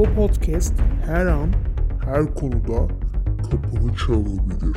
Bu 0.00 0.14
podcast 0.14 0.74
her 1.06 1.26
an, 1.26 1.52
her 2.04 2.34
konuda 2.34 2.94
kapını 3.50 3.96
çalabilir. 3.96 4.76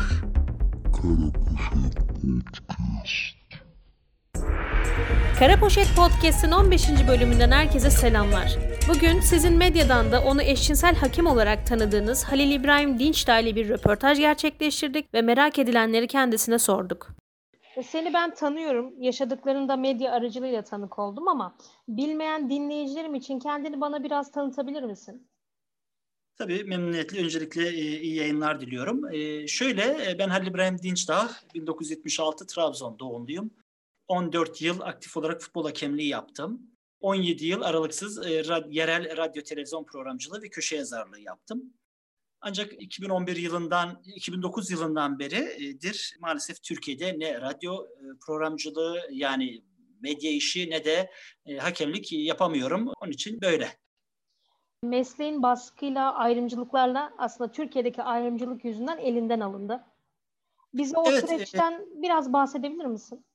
Kara 5.39 5.59
Poşet 5.59 5.87
Podcast'in 5.95 6.51
15. 6.51 6.89
bölümünden 7.07 7.51
herkese 7.51 7.89
selamlar. 7.89 8.57
Bugün 8.89 9.19
sizin 9.19 9.53
medyadan 9.53 10.11
da 10.11 10.21
onu 10.21 10.41
eşcinsel 10.41 10.95
hakem 10.95 11.27
olarak 11.27 11.67
tanıdığınız 11.67 12.23
Halil 12.23 12.51
İbrahim 12.51 12.99
Dinçtağ 12.99 13.39
ile 13.39 13.55
bir 13.55 13.69
röportaj 13.69 14.17
gerçekleştirdik 14.17 15.13
ve 15.13 15.21
merak 15.21 15.59
edilenleri 15.59 16.07
kendisine 16.07 16.59
sorduk. 16.59 17.22
Seni 17.81 18.13
ben 18.13 18.33
tanıyorum. 18.33 19.01
Yaşadıklarında 19.01 19.77
medya 19.77 20.11
aracılığıyla 20.11 20.63
tanık 20.63 20.99
oldum 20.99 21.27
ama 21.27 21.57
bilmeyen 21.87 22.49
dinleyicilerim 22.49 23.15
için 23.15 23.39
kendini 23.39 23.81
bana 23.81 24.03
biraz 24.03 24.31
tanıtabilir 24.31 24.83
misin? 24.83 25.27
Tabii 26.35 26.63
memnuniyetle 26.63 27.23
öncelikle 27.23 27.67
e, 27.67 28.01
iyi 28.01 28.15
yayınlar 28.15 28.61
diliyorum. 28.61 29.13
E, 29.13 29.47
şöyle 29.47 30.11
e, 30.11 30.19
ben 30.19 30.29
Halil 30.29 30.47
İbrahim 30.47 30.81
Dinçdağ, 30.81 31.31
1976 31.53 32.47
Trabzon 32.47 32.99
doğumluyum. 32.99 33.51
14 34.07 34.61
yıl 34.61 34.81
aktif 34.81 35.17
olarak 35.17 35.41
futbol 35.41 35.65
hakemliği 35.65 36.09
yaptım. 36.09 36.61
17 37.01 37.45
yıl 37.45 37.61
aralıksız 37.61 38.25
e, 38.25 38.47
rad, 38.47 38.65
yerel 38.71 39.17
radyo 39.17 39.43
televizyon 39.43 39.83
programcılığı 39.83 40.41
ve 40.41 40.49
köşe 40.49 40.75
yazarlığı 40.75 41.19
yaptım. 41.19 41.73
Ancak 42.45 42.81
2011 42.81 43.35
yılından 43.35 44.01
2009 44.05 44.71
yılından 44.71 45.19
beridir 45.19 46.17
maalesef 46.19 46.63
Türkiye'de 46.63 47.19
ne 47.19 47.41
radyo 47.41 47.85
e, 47.85 48.01
programcılığı 48.25 48.99
yani 49.11 49.63
medya 50.01 50.31
işi 50.31 50.69
ne 50.69 50.85
de 50.85 51.11
e, 51.45 51.57
hakemlik 51.57 52.11
yapamıyorum. 52.11 52.91
Onun 53.01 53.11
için 53.11 53.41
böyle. 53.41 53.69
Mesleğin 54.83 55.43
baskıyla, 55.43 56.13
ayrımcılıklarla 56.13 57.13
aslında 57.17 57.51
Türkiye'deki 57.51 58.03
ayrımcılık 58.03 58.65
yüzünden 58.65 58.97
elinden 58.97 59.39
alındı. 59.39 59.83
Bize 60.73 60.97
o 60.97 61.11
evet, 61.11 61.29
süreçten 61.29 61.71
e, 61.71 62.01
biraz 62.01 62.33
bahsedebilir 62.33 62.85
misin? 62.85 63.25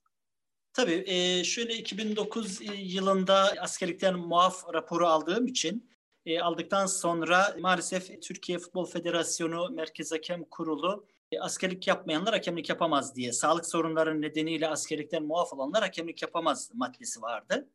Tabii. 0.73 1.05
E, 1.07 1.45
şöyle 1.45 1.75
2009 1.75 2.61
yılında 2.77 3.55
askerlikten 3.61 4.19
muaf 4.19 4.75
raporu 4.75 5.07
aldığım 5.07 5.47
için 5.47 5.91
e, 6.27 6.41
aldıktan 6.41 6.87
sonra 6.87 7.57
maalesef 7.61 8.23
Türkiye 8.23 8.59
Futbol 8.59 8.87
Federasyonu 8.87 9.71
Merkez 9.71 10.13
Hakem 10.13 10.45
Kurulu 10.45 11.07
e, 11.33 11.41
askerlik 11.41 11.87
yapmayanlar 11.87 12.35
hakemlik 12.35 12.69
yapamaz 12.69 13.17
diye 13.17 13.33
sağlık 13.33 13.67
sorunları 13.67 14.23
nedeniyle 14.23 14.69
askerlikten 14.69 15.23
muaf 15.23 15.53
olanlar 15.53 15.83
hakemlik 15.83 16.23
yapamaz 16.23 16.71
maddesi 16.75 17.23
vardı. 17.23 17.69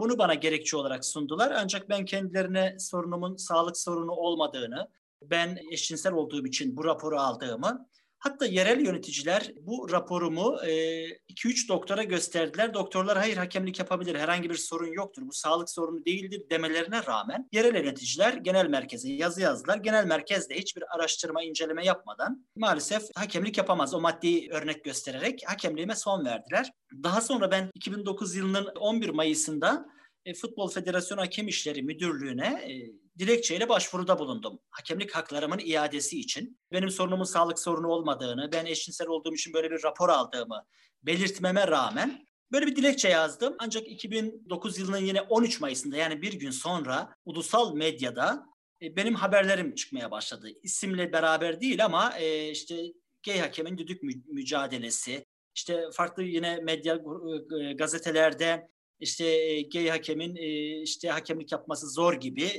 Bunu 0.00 0.18
bana 0.18 0.34
gerekçe 0.34 0.76
olarak 0.76 1.04
sundular 1.04 1.52
ancak 1.56 1.88
ben 1.88 2.04
kendilerine 2.04 2.76
sorunumun 2.78 3.36
sağlık 3.36 3.76
sorunu 3.76 4.12
olmadığını, 4.12 4.88
ben 5.22 5.58
eşcinsel 5.72 6.12
olduğum 6.12 6.46
için 6.46 6.76
bu 6.76 6.84
raporu 6.84 7.18
aldığımı 7.18 7.88
Hatta 8.18 8.46
yerel 8.46 8.80
yöneticiler 8.80 9.52
bu 9.60 9.90
raporumu 9.92 10.56
2-3 10.62 11.64
e, 11.64 11.68
doktora 11.68 12.02
gösterdiler. 12.02 12.74
Doktorlar 12.74 13.18
hayır 13.18 13.36
hakemlik 13.36 13.78
yapabilir, 13.78 14.14
herhangi 14.14 14.50
bir 14.50 14.54
sorun 14.54 14.92
yoktur, 14.92 15.22
bu 15.26 15.32
sağlık 15.32 15.70
sorunu 15.70 16.04
değildir 16.04 16.42
demelerine 16.50 17.06
rağmen 17.06 17.48
yerel 17.52 17.74
yöneticiler 17.74 18.32
genel 18.32 18.66
merkeze 18.66 19.12
yazı 19.12 19.40
yazdılar. 19.40 19.76
Genel 19.76 20.06
merkez 20.06 20.50
de 20.50 20.54
hiçbir 20.54 20.96
araştırma, 20.96 21.42
inceleme 21.42 21.84
yapmadan 21.84 22.46
maalesef 22.56 23.02
hakemlik 23.14 23.58
yapamaz. 23.58 23.94
O 23.94 24.00
maddeyi 24.00 24.50
örnek 24.50 24.84
göstererek 24.84 25.42
hakemliğime 25.46 25.94
son 25.94 26.24
verdiler. 26.24 26.72
Daha 27.02 27.20
sonra 27.20 27.50
ben 27.50 27.70
2009 27.74 28.36
yılının 28.36 28.66
11 28.66 29.08
Mayıs'ında 29.08 29.86
e, 30.24 30.34
Futbol 30.34 30.70
Federasyonu 30.70 31.20
Hakem 31.20 31.48
İşleri 31.48 31.82
Müdürlüğü'ne 31.82 32.46
e, 32.46 32.74
dilekçeyle 33.18 33.68
başvuruda 33.68 34.18
bulundum. 34.18 34.60
Hakemlik 34.70 35.16
haklarımın 35.16 35.58
iadesi 35.64 36.20
için. 36.20 36.60
Benim 36.72 36.90
sorunumun 36.90 37.24
sağlık 37.24 37.58
sorunu 37.58 37.88
olmadığını, 37.88 38.52
ben 38.52 38.66
eşcinsel 38.66 39.08
olduğum 39.08 39.34
için 39.34 39.52
böyle 39.52 39.70
bir 39.70 39.82
rapor 39.82 40.08
aldığımı 40.08 40.64
belirtmeme 41.02 41.68
rağmen 41.68 42.26
böyle 42.52 42.66
bir 42.66 42.76
dilekçe 42.76 43.08
yazdım. 43.08 43.56
Ancak 43.58 43.88
2009 43.88 44.78
yılının 44.78 44.98
yine 44.98 45.20
13 45.20 45.60
Mayıs'ında 45.60 45.96
yani 45.96 46.22
bir 46.22 46.32
gün 46.32 46.50
sonra 46.50 47.14
ulusal 47.24 47.74
medyada 47.74 48.46
e, 48.82 48.96
benim 48.96 49.14
haberlerim 49.14 49.74
çıkmaya 49.74 50.10
başladı. 50.10 50.48
İsimle 50.62 51.12
beraber 51.12 51.60
değil 51.60 51.84
ama 51.84 52.18
e, 52.18 52.50
işte 52.50 52.76
gay 53.26 53.38
hakemin 53.38 53.78
düdük 53.78 54.02
mücadelesi, 54.26 55.26
işte 55.54 55.84
farklı 55.92 56.22
yine 56.22 56.56
medya 56.56 56.94
e, 57.60 57.72
gazetelerde 57.72 58.68
işte 59.00 59.60
gay 59.62 59.88
hakemin 59.88 60.36
işte 60.82 61.08
hakemlik 61.08 61.52
yapması 61.52 61.90
zor 61.90 62.14
gibi 62.14 62.50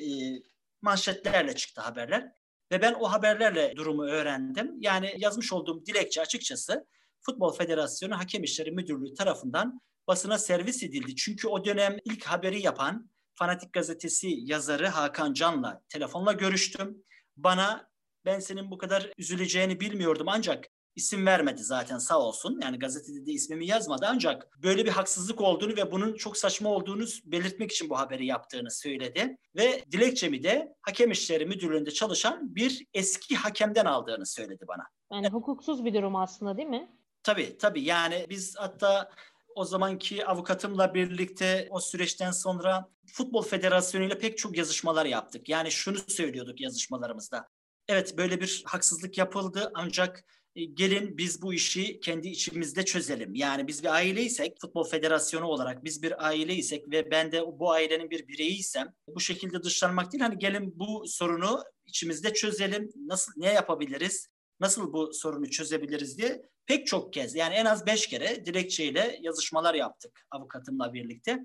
manşetlerle 0.81 1.55
çıktı 1.55 1.81
haberler. 1.81 2.31
Ve 2.71 2.81
ben 2.81 2.93
o 2.93 3.11
haberlerle 3.11 3.73
durumu 3.75 4.03
öğrendim. 4.03 4.75
Yani 4.79 5.13
yazmış 5.17 5.53
olduğum 5.53 5.85
dilekçe 5.85 6.21
açıkçası 6.21 6.87
Futbol 7.21 7.53
Federasyonu 7.53 8.19
Hakem 8.19 8.43
İşleri 8.43 8.71
Müdürlüğü 8.71 9.13
tarafından 9.13 9.81
basına 10.07 10.37
servis 10.37 10.83
edildi. 10.83 11.15
Çünkü 11.15 11.47
o 11.47 11.65
dönem 11.65 11.97
ilk 12.05 12.23
haberi 12.23 12.61
yapan 12.61 13.09
Fanatik 13.35 13.73
Gazetesi 13.73 14.27
yazarı 14.27 14.87
Hakan 14.87 15.33
Can'la 15.33 15.81
telefonla 15.89 16.33
görüştüm. 16.33 17.03
Bana 17.37 17.89
ben 18.25 18.39
senin 18.39 18.71
bu 18.71 18.77
kadar 18.77 19.11
üzüleceğini 19.17 19.79
bilmiyordum 19.79 20.27
ancak 20.29 20.65
isim 20.99 21.25
vermedi 21.25 21.63
zaten 21.63 21.97
sağ 21.97 22.19
olsun. 22.19 22.59
Yani 22.63 22.79
gazetede 22.79 23.25
de 23.25 23.31
ismimi 23.31 23.65
yazmadı 23.67 24.05
ancak 24.09 24.63
böyle 24.63 24.85
bir 24.85 24.89
haksızlık 24.89 25.41
olduğunu 25.41 25.75
ve 25.75 25.91
bunun 25.91 26.13
çok 26.13 26.37
saçma 26.37 26.69
olduğunu 26.69 27.05
belirtmek 27.25 27.71
için 27.71 27.89
bu 27.89 27.99
haberi 27.99 28.25
yaptığını 28.25 28.71
söyledi. 28.71 29.37
Ve 29.55 29.83
dilekçemi 29.91 30.43
de 30.43 30.75
Hakem 30.81 31.11
İşleri 31.11 31.45
Müdürlüğü'nde 31.45 31.91
çalışan 31.91 32.55
bir 32.55 32.85
eski 32.93 33.35
hakemden 33.35 33.85
aldığını 33.85 34.25
söyledi 34.25 34.65
bana. 34.67 34.83
Yani 35.11 35.29
hukuksuz 35.29 35.85
bir 35.85 35.93
durum 35.93 36.15
aslında 36.15 36.57
değil 36.57 36.69
mi? 36.69 36.91
Tabii 37.23 37.57
tabii 37.57 37.83
yani 37.83 38.25
biz 38.29 38.55
hatta 38.57 39.11
o 39.55 39.65
zamanki 39.65 40.25
avukatımla 40.25 40.93
birlikte 40.93 41.67
o 41.71 41.79
süreçten 41.79 42.31
sonra 42.31 42.89
Futbol 43.13 43.41
Federasyonu 43.41 44.05
ile 44.05 44.17
pek 44.17 44.37
çok 44.37 44.57
yazışmalar 44.57 45.05
yaptık. 45.05 45.49
Yani 45.49 45.71
şunu 45.71 45.97
söylüyorduk 46.07 46.61
yazışmalarımızda. 46.61 47.49
Evet 47.87 48.17
böyle 48.17 48.41
bir 48.41 48.63
haksızlık 48.65 49.17
yapıldı 49.17 49.71
ancak 49.73 50.23
gelin 50.55 51.17
biz 51.17 51.41
bu 51.41 51.53
işi 51.53 51.99
kendi 51.99 52.27
içimizde 52.27 52.85
çözelim. 52.85 53.35
Yani 53.35 53.67
biz 53.67 53.83
bir 53.83 53.93
aileysek, 53.93 54.61
futbol 54.61 54.83
federasyonu 54.83 55.45
olarak 55.45 55.83
biz 55.83 56.03
bir 56.03 56.27
aileysek 56.27 56.91
ve 56.91 57.11
ben 57.11 57.31
de 57.31 57.41
bu 57.59 57.71
ailenin 57.71 58.09
bir 58.09 58.27
bireyiysem 58.27 58.93
bu 59.07 59.19
şekilde 59.19 59.63
dışlanmak 59.63 60.11
değil. 60.11 60.23
Hani 60.23 60.37
gelin 60.37 60.79
bu 60.79 61.03
sorunu 61.07 61.63
içimizde 61.85 62.33
çözelim. 62.33 62.89
Nasıl 62.95 63.31
ne 63.37 63.53
yapabiliriz? 63.53 64.27
Nasıl 64.59 64.93
bu 64.93 65.13
sorunu 65.13 65.49
çözebiliriz 65.49 66.17
diye 66.17 66.41
pek 66.65 66.87
çok 66.87 67.13
kez 67.13 67.35
yani 67.35 67.53
en 67.53 67.65
az 67.65 67.85
beş 67.85 68.07
kere 68.07 68.45
dilekçeyle 68.45 69.19
yazışmalar 69.21 69.73
yaptık 69.73 70.21
avukatımla 70.31 70.93
birlikte. 70.93 71.39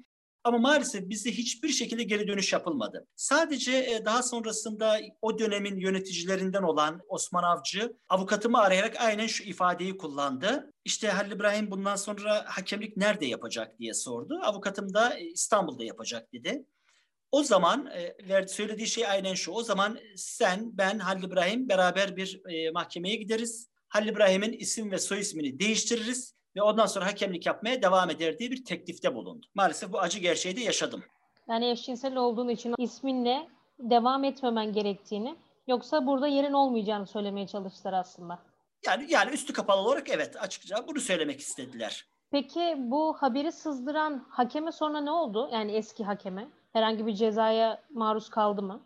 Ama 0.45 0.59
maalesef 0.59 1.09
bizde 1.09 1.31
hiçbir 1.31 1.69
şekilde 1.69 2.03
geri 2.03 2.29
dönüş 2.29 2.53
yapılmadı. 2.53 3.07
Sadece 3.17 3.73
e, 3.73 4.05
daha 4.05 4.23
sonrasında 4.23 5.01
o 5.23 5.39
dönemin 5.39 5.77
yöneticilerinden 5.77 6.63
olan 6.63 7.01
Osman 7.09 7.43
Avcı 7.43 7.97
avukatımı 8.09 8.59
arayarak 8.59 8.97
aynen 9.01 9.27
şu 9.27 9.45
ifadeyi 9.45 9.97
kullandı. 9.97 10.73
İşte 10.85 11.09
Halil 11.09 11.33
İbrahim 11.33 11.71
bundan 11.71 11.97
sonra 11.97 12.45
hakemlik 12.47 12.97
nerede 12.97 13.27
yapacak 13.27 13.79
diye 13.79 13.95
sordu. 13.95 14.41
Avukatım 14.43 14.95
da 14.95 15.19
e, 15.19 15.25
İstanbul'da 15.25 15.85
yapacak 15.85 16.33
dedi. 16.33 16.65
O 17.31 17.43
zaman 17.43 17.91
e, 18.29 18.49
söylediği 18.49 18.87
şey 18.87 19.07
aynen 19.07 19.35
şu. 19.35 19.53
O 19.53 19.63
zaman 19.63 19.99
sen, 20.17 20.79
ben, 20.79 20.99
Halil 20.99 21.25
İbrahim 21.25 21.69
beraber 21.69 22.17
bir 22.17 22.43
mahkemeye 22.75 23.17
gideriz. 23.17 23.69
Halil 23.89 24.09
İbrahim'in 24.09 24.53
isim 24.53 24.91
ve 24.91 24.99
soy 24.99 25.21
ismini 25.21 25.61
değiştiririz 25.61 26.35
ve 26.57 26.63
ondan 26.63 26.87
sonra 26.87 27.07
hakemlik 27.07 27.47
yapmaya 27.47 27.83
devam 27.83 28.11
eder 28.11 28.39
diye 28.39 28.51
bir 28.51 28.65
teklifte 28.65 29.15
bulundu. 29.15 29.47
Maalesef 29.55 29.93
bu 29.93 30.01
acı 30.01 30.19
gerçeği 30.19 30.57
de 30.57 30.61
yaşadım. 30.61 31.05
Yani 31.49 31.71
eşcinsel 31.71 32.17
olduğun 32.17 32.49
için 32.49 32.75
isminle 32.79 33.49
devam 33.79 34.25
etmemen 34.25 34.73
gerektiğini 34.73 35.37
yoksa 35.67 36.07
burada 36.07 36.27
yerin 36.27 36.53
olmayacağını 36.53 37.07
söylemeye 37.07 37.47
çalıştılar 37.47 37.93
aslında. 37.93 38.39
Yani 38.87 39.07
yani 39.09 39.31
üstü 39.31 39.53
kapalı 39.53 39.81
olarak 39.81 40.09
evet 40.09 40.37
açıkça 40.43 40.89
bunu 40.89 41.01
söylemek 41.01 41.41
istediler. 41.41 42.07
Peki 42.31 42.75
bu 42.79 43.17
haberi 43.19 43.53
sızdıran 43.53 44.27
hakeme 44.31 44.73
sonra 44.73 45.01
ne 45.01 45.11
oldu? 45.11 45.49
Yani 45.53 45.73
eski 45.73 46.05
hakeme 46.05 46.49
herhangi 46.73 47.07
bir 47.07 47.15
cezaya 47.15 47.83
maruz 47.91 48.31
kaldı 48.31 48.63
mı? 48.63 48.81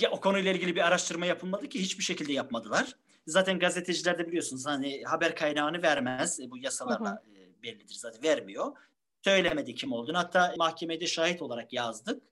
Ya 0.00 0.10
o 0.10 0.20
konuyla 0.20 0.52
ilgili 0.52 0.76
bir 0.76 0.80
araştırma 0.86 1.26
yapılmadı 1.26 1.68
ki 1.68 1.80
hiçbir 1.80 2.04
şekilde 2.04 2.32
yapmadılar. 2.32 2.96
Zaten 3.30 3.58
gazeteciler 3.58 4.18
de 4.18 4.28
biliyorsunuz 4.28 4.66
hani 4.66 5.02
haber 5.04 5.36
kaynağını 5.36 5.82
vermez. 5.82 6.40
Bu 6.50 6.58
yasalarla 6.58 7.10
hı 7.10 7.14
hı. 7.14 7.38
E, 7.38 7.62
bellidir 7.62 7.94
zaten 7.94 8.22
vermiyor. 8.22 8.76
Söylemedi 9.24 9.74
kim 9.74 9.92
olduğunu. 9.92 10.18
Hatta 10.18 10.54
mahkemede 10.58 11.06
şahit 11.06 11.42
olarak 11.42 11.72
yazdık 11.72 12.22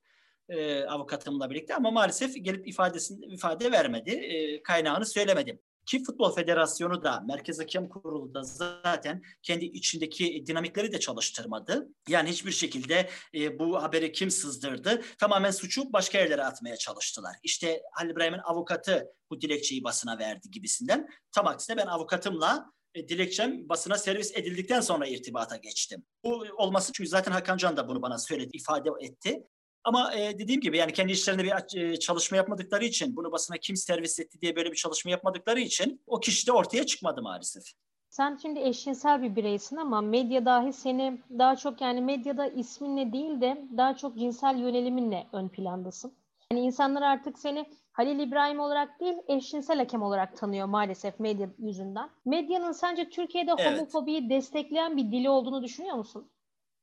e, 0.49 0.85
avukatımla 0.85 1.51
birlikte 1.51 1.75
ama 1.75 1.91
maalesef 1.91 2.45
gelip 2.45 2.69
ifadesini 2.69 3.25
ifade 3.27 3.73
vermedi. 3.73 4.11
E, 4.11 4.63
kaynağını 4.63 5.07
söylemedi. 5.07 5.59
Ki 5.89 6.05
Futbol 6.05 6.35
Federasyonu 6.35 7.03
da 7.03 7.21
Merkez 7.21 7.61
Hakem 7.61 7.89
Kurulu 7.89 8.35
da 8.35 8.43
zaten 8.43 9.23
kendi 9.43 9.65
içindeki 9.65 10.45
dinamikleri 10.47 10.93
de 10.93 11.01
çalıştırmadı. 11.01 11.89
Yani 12.09 12.29
hiçbir 12.29 12.53
şekilde 12.53 13.11
e, 13.35 13.59
bu 13.59 13.83
haberi 13.83 14.13
kim 14.13 14.31
sızdırdı? 14.31 15.03
Tamamen 15.19 15.51
suçu 15.51 15.93
başka 15.93 16.19
yerlere 16.19 16.45
atmaya 16.45 16.77
çalıştılar. 16.77 17.37
İşte 17.43 17.83
Halil 17.93 18.11
İbrahim'in 18.11 18.41
avukatı 18.45 19.07
bu 19.31 19.41
dilekçeyi 19.41 19.85
basına 19.85 20.19
verdi 20.19 20.51
gibisinden. 20.51 21.09
Tam 21.33 21.47
aksine 21.47 21.77
ben 21.77 21.87
avukatımla 21.87 22.73
e, 22.95 23.09
dilekçem 23.09 23.69
basına 23.69 23.99
servis 23.99 24.37
edildikten 24.37 24.81
sonra 24.81 25.07
irtibata 25.07 25.57
geçtim. 25.57 26.07
Bu 26.25 26.47
olması 26.57 26.93
çünkü 26.93 27.09
zaten 27.09 27.33
Hakan 27.33 27.57
Can 27.57 27.77
da 27.77 27.89
bunu 27.89 28.03
bana 28.03 28.19
söyledi, 28.19 28.57
ifade 28.57 28.89
etti. 29.01 29.43
Ama 29.85 30.15
e, 30.15 30.39
dediğim 30.39 30.61
gibi 30.61 30.77
yani 30.77 30.93
kendi 30.93 31.13
işlerinde 31.13 31.45
bir 31.45 31.81
e, 31.81 31.97
çalışma 31.97 32.37
yapmadıkları 32.37 32.85
için 32.85 33.17
bunu 33.17 33.33
basına 33.33 33.57
kim 33.57 33.77
servis 33.77 34.21
etti 34.21 34.41
diye 34.41 34.57
böyle 34.57 34.71
bir 34.71 34.77
çalışma 34.77 35.11
yapmadıkları 35.11 35.61
için 35.61 36.01
o 36.07 36.21
kişi 36.21 36.47
de 36.47 36.53
ortaya 36.53 36.87
çıkmadı 36.87 37.23
maalesef. 37.23 37.63
Sen 38.11 38.39
şimdi 38.43 38.61
eşcinsel 38.61 39.23
bir 39.23 39.37
bireysin 39.37 39.77
ama 39.77 40.01
medya 40.01 40.45
dahi 40.45 40.73
seni 40.73 41.21
daha 41.39 41.57
çok 41.57 41.81
yani 41.81 42.01
medyada 42.01 42.47
isminle 42.47 43.13
değil 43.13 43.41
de 43.41 43.65
daha 43.77 43.97
çok 43.97 44.19
cinsel 44.19 44.59
yöneliminle 44.59 45.27
ön 45.33 45.49
plandasın. 45.49 46.13
Yani 46.53 46.61
insanlar 46.61 47.03
artık 47.03 47.39
seni 47.39 47.67
Halil 47.93 48.19
İbrahim 48.19 48.61
olarak 48.61 49.01
değil 49.01 49.17
eşcinsel 49.29 49.79
hakem 49.79 50.03
olarak 50.03 50.37
tanıyor 50.37 50.67
maalesef 50.67 51.21
medya 51.21 51.49
yüzünden. 51.59 52.11
Medyanın 52.25 52.73
sence 52.73 53.09
Türkiye'de 53.09 53.51
Evet. 53.59 53.73
homofobiyi 53.73 54.31
destekleyen 54.31 54.97
bir 54.97 55.13
dili 55.13 55.31
olduğunu 55.31 55.63
düşünüyor 55.63 55.97
musun? 55.97 56.31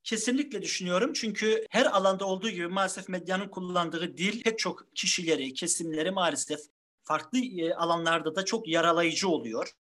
Kesinlikle 0.05 0.61
düşünüyorum 0.61 1.13
çünkü 1.13 1.65
her 1.69 1.85
alanda 1.85 2.25
olduğu 2.25 2.49
gibi 2.49 2.67
maalesef 2.67 3.09
medyanın 3.09 3.47
kullandığı 3.47 4.17
dil 4.17 4.43
pek 4.43 4.59
çok 4.59 4.95
kişileri, 4.95 5.53
kesimleri 5.53 6.11
maalesef 6.11 6.59
farklı 7.03 7.39
e, 7.39 7.73
alanlarda 7.73 8.35
da 8.35 8.45
çok 8.45 8.67
yaralayıcı 8.67 9.29
oluyor. 9.29 9.71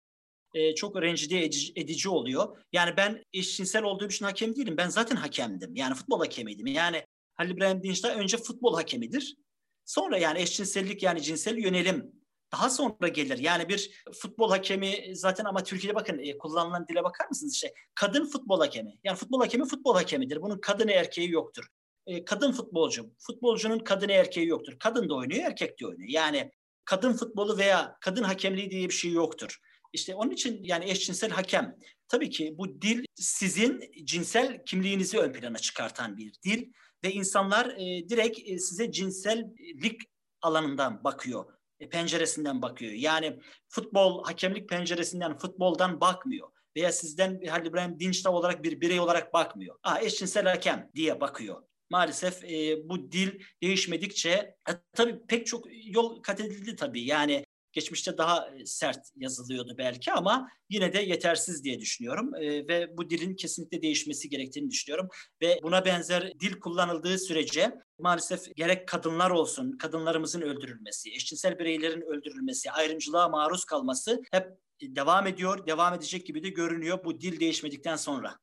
E, 0.54 0.74
çok 0.74 1.02
rencide 1.02 1.44
edici, 1.76 2.08
oluyor. 2.08 2.64
Yani 2.72 2.96
ben 2.96 3.24
eşcinsel 3.32 3.82
olduğum 3.82 4.06
için 4.06 4.24
hakem 4.24 4.56
değilim. 4.56 4.76
Ben 4.76 4.88
zaten 4.88 5.16
hakemdim. 5.16 5.76
Yani 5.76 5.94
futbol 5.94 6.18
hakemiydim. 6.18 6.66
Yani 6.66 7.06
Halil 7.34 7.50
İbrahim 7.50 7.82
Dinç'ten 7.82 8.18
önce 8.18 8.36
futbol 8.36 8.74
hakemidir. 8.74 9.36
Sonra 9.84 10.18
yani 10.18 10.40
eşcinsellik 10.40 11.02
yani 11.02 11.22
cinsel 11.22 11.58
yönelim 11.58 12.12
daha 12.54 12.70
sonra 12.70 13.08
gelir. 13.08 13.38
Yani 13.38 13.68
bir 13.68 14.04
futbol 14.12 14.50
hakemi 14.50 15.16
zaten 15.16 15.44
ama 15.44 15.62
Türkiye'de 15.62 15.94
bakın 15.94 16.18
e, 16.18 16.38
kullanılan 16.38 16.88
dile 16.88 17.04
bakar 17.04 17.28
mısınız 17.28 17.54
işte 17.54 17.74
kadın 17.94 18.26
futbol 18.26 18.60
hakemi. 18.60 18.98
Yani 19.04 19.16
futbol 19.16 19.40
hakemi 19.40 19.64
futbol 19.64 19.94
hakemidir. 19.94 20.42
Bunun 20.42 20.58
kadın 20.58 20.88
erkeği 20.88 21.30
yoktur. 21.30 21.64
E, 22.06 22.24
kadın 22.24 22.52
futbolcu, 22.52 23.10
futbolcunun 23.18 23.78
kadın 23.78 24.08
erkeği 24.08 24.46
yoktur. 24.46 24.78
Kadın 24.78 25.08
da 25.08 25.14
oynuyor, 25.14 25.44
erkek 25.44 25.80
de 25.80 25.86
oynuyor. 25.86 26.08
Yani 26.08 26.50
kadın 26.84 27.12
futbolu 27.12 27.58
veya 27.58 27.96
kadın 28.00 28.22
hakemliği 28.22 28.70
diye 28.70 28.88
bir 28.88 28.94
şey 28.94 29.12
yoktur. 29.12 29.58
İşte 29.92 30.14
onun 30.14 30.30
için 30.30 30.64
yani 30.64 30.90
eşcinsel 30.90 31.30
hakem. 31.30 31.76
Tabii 32.08 32.30
ki 32.30 32.54
bu 32.58 32.82
dil 32.82 33.04
sizin 33.14 33.80
cinsel 34.04 34.64
kimliğinizi 34.64 35.18
ön 35.18 35.32
plana 35.32 35.58
çıkartan 35.58 36.16
bir 36.16 36.32
dil 36.44 36.72
ve 37.04 37.12
insanlar 37.12 37.66
e, 37.66 38.08
direkt 38.08 38.38
e, 38.48 38.58
size 38.58 38.92
cinsellik 38.92 40.00
alanından 40.42 41.04
bakıyor, 41.04 41.53
penceresinden 41.90 42.62
bakıyor. 42.62 42.92
Yani 42.92 43.38
futbol 43.68 44.24
hakemlik 44.24 44.68
penceresinden, 44.68 45.38
futboldan 45.38 46.00
bakmıyor 46.00 46.48
veya 46.76 46.92
sizden 46.92 47.40
Halil 47.48 47.66
İbrahim 47.66 48.00
Dinçtav 48.00 48.32
olarak 48.32 48.62
bir 48.62 48.80
birey 48.80 49.00
olarak 49.00 49.34
bakmıyor. 49.34 49.76
Aa 49.82 50.00
eşcinsel 50.00 50.46
hakem 50.46 50.90
diye 50.94 51.20
bakıyor. 51.20 51.62
Maalesef 51.90 52.44
e, 52.44 52.88
bu 52.88 53.12
dil 53.12 53.40
değişmedikçe 53.62 54.30
e, 54.68 54.72
tabii 54.92 55.26
pek 55.28 55.46
çok 55.46 55.66
yol 55.84 56.22
kat 56.22 56.40
edildi 56.40 56.76
tabii. 56.76 57.04
Yani 57.04 57.43
geçmişte 57.78 58.18
daha 58.18 58.48
e, 58.48 58.66
sert 58.66 58.98
yazılıyordu 59.16 59.74
belki 59.78 60.12
ama 60.12 60.48
yine 60.70 60.92
de 60.92 60.98
yetersiz 61.00 61.64
diye 61.64 61.80
düşünüyorum 61.80 62.34
E, 62.34 62.68
ve 62.68 62.96
bu 62.96 63.10
dilin 63.10 63.34
kesinlikle 63.34 63.82
değişmesi 63.82 64.28
gerektiğini 64.28 64.70
düşünüyorum 64.70 65.08
ve 65.42 65.58
buna 65.62 65.84
benzer 65.84 66.32
dil 66.40 66.60
kullanıldığı 66.60 67.18
sürece 67.18 67.80
maalesef 67.98 68.56
gerek 68.56 68.88
kadınlar 68.88 69.30
olsun, 69.30 69.72
kadınlarımızın 69.72 70.40
öldürülmesi, 70.40 71.10
eşcinsel 71.14 71.58
bireylerin 71.58 72.00
öldürülmesi, 72.00 72.70
ayrımcılığa 72.70 73.28
maruz 73.28 73.64
kalması 73.64 74.22
hep 74.32 74.48
devam 74.82 75.26
ediyor, 75.26 75.66
devam 75.66 75.94
edecek 75.94 76.26
gibi 76.26 76.42
de 76.42 76.48
görünüyor 76.48 77.04
bu 77.04 77.20
dil 77.20 77.40
değişmedikten 77.40 77.96
sonra. 77.96 78.36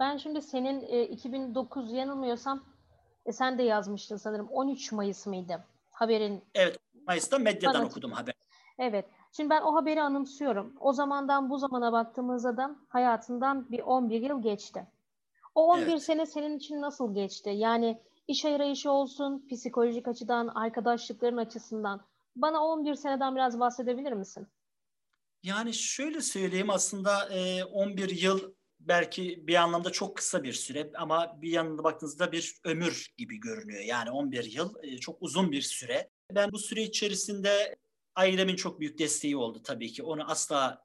Ben 0.00 0.16
şimdi 0.16 0.42
senin 0.42 0.82
e, 0.88 1.02
2009 1.02 1.92
yanılmıyorsam 1.92 2.64
e, 3.26 3.32
sen 3.32 3.58
de 3.58 3.62
yazmıştın 3.62 4.16
sanırım 4.16 4.48
13 4.48 4.92
Mayıs 4.92 5.26
mıydı? 5.26 5.64
Haberin 5.90 6.44
Evet, 6.54 6.78
Mayıs'ta 7.06 7.38
medyadan 7.38 7.80
Bana- 7.80 7.86
okudum 7.86 8.12
haber. 8.12 8.34
Evet. 8.78 9.04
Şimdi 9.32 9.50
ben 9.50 9.62
o 9.62 9.74
haberi 9.74 10.02
anımsıyorum. 10.02 10.74
O 10.80 10.92
zamandan 10.92 11.50
bu 11.50 11.58
zamana 11.58 11.92
baktığımızda 11.92 12.56
da 12.56 12.76
hayatından 12.88 13.70
bir 13.70 13.80
11 13.80 14.20
yıl 14.20 14.42
geçti. 14.42 14.86
O 15.54 15.66
11 15.66 15.86
Evet. 15.86 16.02
sene 16.02 16.26
senin 16.26 16.56
için 16.58 16.80
nasıl 16.80 17.14
geçti? 17.14 17.50
Yani 17.50 18.02
iş 18.28 18.44
arayışı 18.44 18.90
olsun, 18.90 19.46
psikolojik 19.50 20.08
açıdan, 20.08 20.48
arkadaşlıkların 20.48 21.36
açısından. 21.36 22.00
Bana 22.36 22.64
11 22.64 22.94
seneden 22.94 23.36
biraz 23.36 23.60
bahsedebilir 23.60 24.12
misin? 24.12 24.46
Yani 25.42 25.74
şöyle 25.74 26.20
söyleyeyim 26.20 26.70
aslında 26.70 27.28
e, 27.28 27.64
11 27.64 28.22
yıl 28.22 28.52
belki 28.80 29.46
bir 29.46 29.54
anlamda 29.54 29.90
çok 29.90 30.16
kısa 30.16 30.42
bir 30.42 30.52
süre 30.52 30.90
ama 30.96 31.42
bir 31.42 31.50
yanında 31.50 31.84
baktığınızda 31.84 32.32
bir 32.32 32.56
ömür 32.64 33.14
gibi 33.16 33.40
görünüyor. 33.40 33.80
Yani 33.84 34.10
11 34.10 34.52
yıl 34.52 34.74
e, 34.82 34.98
çok 34.98 35.16
uzun 35.22 35.52
bir 35.52 35.62
süre. 35.62 36.10
Ben 36.34 36.52
bu 36.52 36.58
süre 36.58 36.82
içerisinde 36.82 37.76
ailemin 38.18 38.56
çok 38.56 38.80
büyük 38.80 38.98
desteği 38.98 39.36
oldu 39.36 39.62
tabii 39.64 39.92
ki. 39.92 40.02
Onu 40.02 40.30
asla 40.30 40.84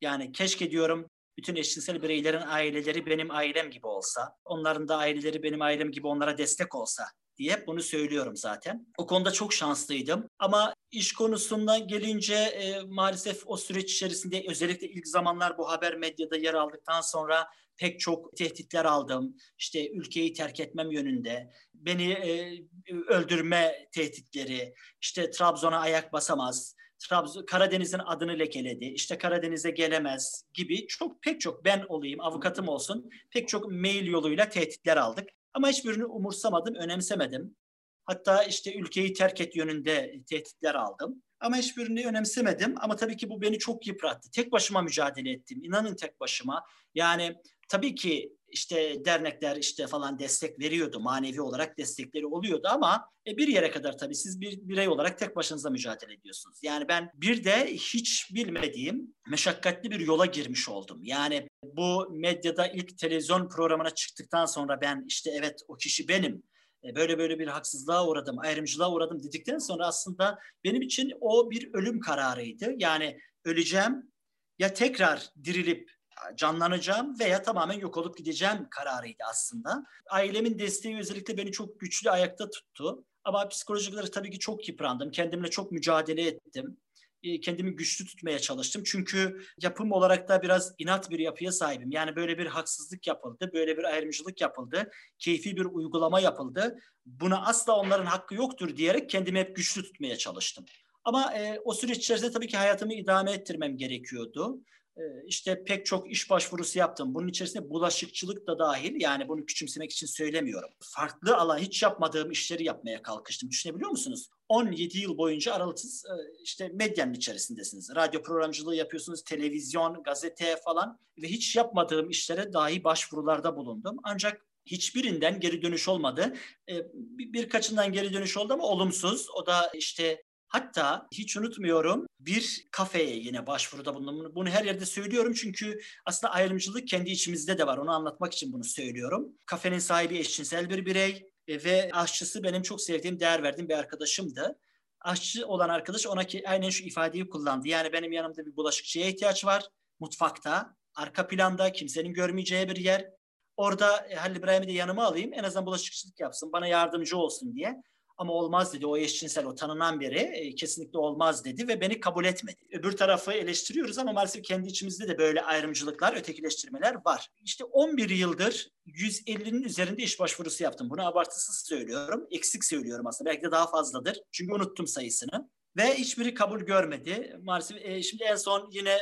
yani 0.00 0.32
keşke 0.32 0.70
diyorum 0.70 1.10
bütün 1.36 1.56
eşcinsel 1.56 2.02
bireylerin 2.02 2.42
aileleri 2.46 3.06
benim 3.06 3.30
ailem 3.30 3.70
gibi 3.70 3.86
olsa, 3.86 4.36
onların 4.44 4.88
da 4.88 4.96
aileleri 4.96 5.42
benim 5.42 5.62
ailem 5.62 5.90
gibi 5.90 6.06
onlara 6.06 6.38
destek 6.38 6.74
olsa 6.74 7.04
diye 7.36 7.52
hep 7.52 7.66
bunu 7.66 7.82
söylüyorum 7.82 8.36
zaten. 8.36 8.86
O 8.98 9.06
konuda 9.06 9.30
çok 9.30 9.52
şanslıydım. 9.52 10.30
Ama 10.38 10.74
iş 10.90 11.12
konusundan 11.12 11.88
gelince 11.88 12.34
e, 12.34 12.80
maalesef 12.80 13.42
o 13.46 13.56
süreç 13.56 13.92
içerisinde 13.92 14.44
özellikle 14.48 14.88
ilk 14.88 15.08
zamanlar 15.08 15.58
bu 15.58 15.68
haber 15.68 15.96
medyada 15.96 16.36
yer 16.36 16.54
aldıktan 16.54 17.00
sonra 17.00 17.46
pek 17.76 18.00
çok 18.00 18.36
tehditler 18.36 18.84
aldım. 18.84 19.36
İşte 19.58 19.90
ülkeyi 19.90 20.32
terk 20.32 20.60
etmem 20.60 20.90
yönünde, 20.90 21.50
beni 21.74 22.12
e, 22.12 22.62
öldürme 23.08 23.88
tehditleri, 23.92 24.74
işte 25.00 25.30
Trabzon'a 25.30 25.78
ayak 25.78 26.12
basamaz, 26.12 26.76
Trabzon, 26.98 27.46
Karadeniz'in 27.46 28.00
adını 28.06 28.38
lekeledi, 28.38 28.84
işte 28.84 29.18
Karadeniz'e 29.18 29.70
gelemez 29.70 30.44
gibi 30.54 30.86
çok 30.86 31.22
pek 31.22 31.40
çok 31.40 31.64
ben 31.64 31.84
olayım, 31.88 32.20
avukatım 32.20 32.68
olsun 32.68 33.10
pek 33.30 33.48
çok 33.48 33.70
mail 33.72 34.06
yoluyla 34.06 34.48
tehditler 34.48 34.96
aldık. 34.96 35.28
Ama 35.54 35.68
hiçbirini 35.68 36.04
umursamadım, 36.04 36.74
önemsemedim. 36.74 37.56
Hatta 38.04 38.44
işte 38.44 38.74
ülkeyi 38.74 39.12
terk 39.12 39.40
et 39.40 39.56
yönünde 39.56 40.22
tehditler 40.26 40.74
aldım. 40.74 41.22
Ama 41.40 41.56
hiçbirini 41.56 42.06
önemsemedim. 42.06 42.74
Ama 42.80 42.96
tabii 42.96 43.16
ki 43.16 43.30
bu 43.30 43.42
beni 43.42 43.58
çok 43.58 43.86
yıprattı. 43.86 44.30
Tek 44.30 44.52
başıma 44.52 44.82
mücadele 44.82 45.30
ettim. 45.30 45.64
İnanın 45.64 45.94
tek 45.96 46.20
başıma. 46.20 46.64
Yani 46.94 47.36
tabii 47.68 47.94
ki 47.94 48.32
işte 48.54 49.04
dernekler 49.04 49.56
işte 49.56 49.86
falan 49.86 50.18
destek 50.18 50.60
veriyordu. 50.60 51.00
Manevi 51.00 51.40
olarak 51.40 51.78
destekleri 51.78 52.26
oluyordu 52.26 52.68
ama 52.70 53.08
e, 53.26 53.36
bir 53.36 53.48
yere 53.48 53.70
kadar 53.70 53.98
tabii 53.98 54.14
siz 54.14 54.40
bir 54.40 54.68
birey 54.68 54.88
olarak 54.88 55.18
tek 55.18 55.36
başınıza 55.36 55.70
mücadele 55.70 56.12
ediyorsunuz. 56.12 56.58
Yani 56.62 56.88
ben 56.88 57.10
bir 57.14 57.44
de 57.44 57.74
hiç 57.74 58.30
bilmediğim 58.34 59.14
meşakkatli 59.28 59.90
bir 59.90 60.00
yola 60.00 60.26
girmiş 60.26 60.68
oldum. 60.68 61.00
Yani 61.02 61.48
bu 61.62 62.10
medyada 62.10 62.66
ilk 62.66 62.98
televizyon 62.98 63.48
programına 63.48 63.90
çıktıktan 63.90 64.46
sonra 64.46 64.80
ben 64.80 65.04
işte 65.08 65.30
evet 65.30 65.60
o 65.68 65.76
kişi 65.76 66.08
benim. 66.08 66.42
E, 66.84 66.94
Böyle 66.94 67.18
böyle 67.18 67.38
bir 67.38 67.46
haksızlığa 67.46 68.06
uğradım, 68.08 68.38
ayrımcılığa 68.38 68.92
uğradım 68.92 69.22
dedikten 69.22 69.58
sonra 69.58 69.86
aslında 69.86 70.38
benim 70.64 70.82
için 70.82 71.12
o 71.20 71.50
bir 71.50 71.74
ölüm 71.74 72.00
kararıydı. 72.00 72.74
Yani 72.78 73.18
öleceğim 73.44 74.12
ya 74.58 74.74
tekrar 74.74 75.28
dirilip 75.44 75.90
canlanacağım 76.36 77.18
veya 77.20 77.42
tamamen 77.42 77.78
yok 77.78 77.96
olup 77.96 78.18
gideceğim 78.18 78.66
kararıydı 78.70 79.22
aslında. 79.30 79.84
Ailemin 80.10 80.58
desteği 80.58 80.98
özellikle 80.98 81.36
beni 81.36 81.52
çok 81.52 81.80
güçlü 81.80 82.10
ayakta 82.10 82.50
tuttu. 82.50 83.04
Ama 83.24 83.48
psikolojik 83.48 83.94
olarak 83.94 84.12
tabii 84.12 84.30
ki 84.30 84.38
çok 84.38 84.68
yıprandım. 84.68 85.10
Kendimle 85.10 85.50
çok 85.50 85.72
mücadele 85.72 86.26
ettim. 86.26 86.76
E, 87.22 87.40
Kendimi 87.40 87.76
güçlü 87.76 88.06
tutmaya 88.06 88.38
çalıştım. 88.38 88.82
Çünkü 88.86 89.40
yapım 89.62 89.92
olarak 89.92 90.28
da 90.28 90.42
biraz 90.42 90.72
inat 90.78 91.10
bir 91.10 91.18
yapıya 91.18 91.52
sahibim. 91.52 91.90
Yani 91.90 92.16
böyle 92.16 92.38
bir 92.38 92.46
haksızlık 92.46 93.06
yapıldı, 93.06 93.50
böyle 93.54 93.76
bir 93.76 93.84
ayrımcılık 93.84 94.40
yapıldı, 94.40 94.90
keyfi 95.18 95.56
bir 95.56 95.64
uygulama 95.64 96.20
yapıldı. 96.20 96.78
Buna 97.06 97.46
asla 97.46 97.76
onların 97.76 98.06
hakkı 98.06 98.34
yoktur 98.34 98.76
diyerek 98.76 99.10
kendimi 99.10 99.38
hep 99.38 99.56
güçlü 99.56 99.82
tutmaya 99.82 100.16
çalıştım. 100.16 100.64
Ama 101.04 101.34
e, 101.34 101.60
o 101.64 101.74
süreç 101.74 101.98
içerisinde 101.98 102.30
tabii 102.30 102.46
ki 102.48 102.56
hayatımı 102.56 102.94
idame 102.94 103.32
ettirmem 103.32 103.76
gerekiyordu. 103.76 104.60
Ee, 104.96 105.02
işte 105.26 105.64
pek 105.64 105.86
çok 105.86 106.10
iş 106.10 106.30
başvurusu 106.30 106.78
yaptım. 106.78 107.14
Bunun 107.14 107.28
içerisinde 107.28 107.70
bulaşıkçılık 107.70 108.46
da 108.46 108.58
dahil. 108.58 109.00
Yani 109.00 109.28
bunu 109.28 109.46
küçümsemek 109.46 109.92
için 109.92 110.06
söylemiyorum. 110.06 110.70
Farklı 110.80 111.36
alan 111.36 111.58
hiç 111.58 111.82
yapmadığım 111.82 112.30
işleri 112.30 112.64
yapmaya 112.64 113.02
kalkıştım. 113.02 113.50
Düşünebiliyor 113.50 113.90
musunuz? 113.90 114.28
17 114.48 114.98
yıl 114.98 115.18
boyunca 115.18 115.54
aralıksız 115.54 116.04
e, 116.04 116.14
işte 116.42 116.68
medyanın 116.68 117.14
içerisindesiniz. 117.14 117.90
Radyo 117.94 118.22
programcılığı 118.22 118.76
yapıyorsunuz, 118.76 119.22
televizyon, 119.22 120.02
gazete 120.02 120.56
falan 120.64 120.98
ve 121.22 121.28
hiç 121.28 121.56
yapmadığım 121.56 122.10
işlere 122.10 122.52
dahi 122.52 122.84
başvurularda 122.84 123.56
bulundum. 123.56 123.96
Ancak 124.02 124.46
hiçbirinden 124.66 125.40
geri 125.40 125.62
dönüş 125.62 125.88
olmadı. 125.88 126.34
E, 126.68 126.74
birkaçından 127.18 127.92
geri 127.92 128.12
dönüş 128.12 128.36
oldu 128.36 128.52
ama 128.52 128.64
olumsuz. 128.64 129.30
O 129.30 129.46
da 129.46 129.70
işte 129.74 130.22
Hatta 130.54 131.06
hiç 131.12 131.36
unutmuyorum 131.36 132.06
bir 132.20 132.66
kafeye 132.70 133.16
yine 133.16 133.46
başvuruda 133.46 133.94
bulundum. 133.94 134.34
Bunu 134.34 134.48
her 134.48 134.64
yerde 134.64 134.86
söylüyorum 134.86 135.32
çünkü 135.32 135.78
aslında 136.06 136.32
ayrımcılık 136.32 136.88
kendi 136.88 137.10
içimizde 137.10 137.58
de 137.58 137.66
var. 137.66 137.78
Onu 137.78 137.90
anlatmak 137.90 138.32
için 138.32 138.52
bunu 138.52 138.64
söylüyorum. 138.64 139.28
Kafenin 139.46 139.78
sahibi 139.78 140.18
eşcinsel 140.18 140.70
bir 140.70 140.86
birey 140.86 141.30
e, 141.48 141.64
ve 141.64 141.90
aşçısı 141.92 142.42
benim 142.42 142.62
çok 142.62 142.80
sevdiğim, 142.80 143.20
değer 143.20 143.42
verdiğim 143.42 143.68
bir 143.68 143.74
arkadaşımdı. 143.74 144.58
Aşçı 145.00 145.46
olan 145.46 145.68
arkadaş 145.68 146.06
ona 146.06 146.24
ki 146.24 146.48
aynen 146.48 146.70
şu 146.70 146.84
ifadeyi 146.84 147.28
kullandı. 147.28 147.68
Yani 147.68 147.92
benim 147.92 148.12
yanımda 148.12 148.46
bir 148.46 148.56
bulaşıkçıya 148.56 149.08
ihtiyaç 149.08 149.44
var. 149.44 149.68
Mutfakta, 150.00 150.76
arka 150.94 151.26
planda, 151.26 151.72
kimsenin 151.72 152.12
görmeyeceği 152.12 152.68
bir 152.68 152.76
yer. 152.76 153.10
Orada 153.56 154.06
e, 154.06 154.14
Halil 154.14 154.36
İbrahim'i 154.36 154.68
de 154.68 154.72
yanıma 154.72 155.04
alayım. 155.04 155.32
En 155.32 155.44
azından 155.44 155.66
bulaşıkçılık 155.66 156.20
yapsın, 156.20 156.52
bana 156.52 156.66
yardımcı 156.66 157.16
olsun 157.16 157.54
diye. 157.54 157.82
Ama 158.16 158.32
olmaz 158.32 158.74
dedi. 158.74 158.86
O 158.86 158.96
eşcinsel, 158.96 159.46
o 159.46 159.54
tanınan 159.54 160.00
biri 160.00 160.18
e, 160.18 160.54
kesinlikle 160.54 160.98
olmaz 160.98 161.44
dedi 161.44 161.68
ve 161.68 161.80
beni 161.80 162.00
kabul 162.00 162.24
etmedi. 162.24 162.56
Öbür 162.72 162.92
tarafı 162.92 163.32
eleştiriyoruz 163.32 163.98
ama 163.98 164.12
maalesef 164.12 164.44
kendi 164.44 164.68
içimizde 164.68 165.08
de 165.08 165.18
böyle 165.18 165.42
ayrımcılıklar, 165.42 166.16
ötekileştirmeler 166.16 166.96
var. 167.04 167.28
İşte 167.42 167.64
11 167.64 168.10
yıldır 168.10 168.70
150'nin 168.86 169.62
üzerinde 169.62 170.02
iş 170.02 170.20
başvurusu 170.20 170.64
yaptım. 170.64 170.90
Bunu 170.90 171.06
abartısız 171.06 171.66
söylüyorum. 171.66 172.26
Eksik 172.30 172.64
söylüyorum 172.64 173.06
aslında. 173.06 173.30
Belki 173.30 173.42
de 173.42 173.50
daha 173.50 173.70
fazladır. 173.70 174.20
Çünkü 174.32 174.54
unuttum 174.54 174.86
sayısını. 174.86 175.50
Ve 175.76 175.94
hiçbiri 175.94 176.34
kabul 176.34 176.60
görmedi. 176.60 177.36
Maalesef 177.42 177.76
e, 177.80 178.02
şimdi 178.02 178.24
en 178.24 178.36
son 178.36 178.68
yine 178.72 178.98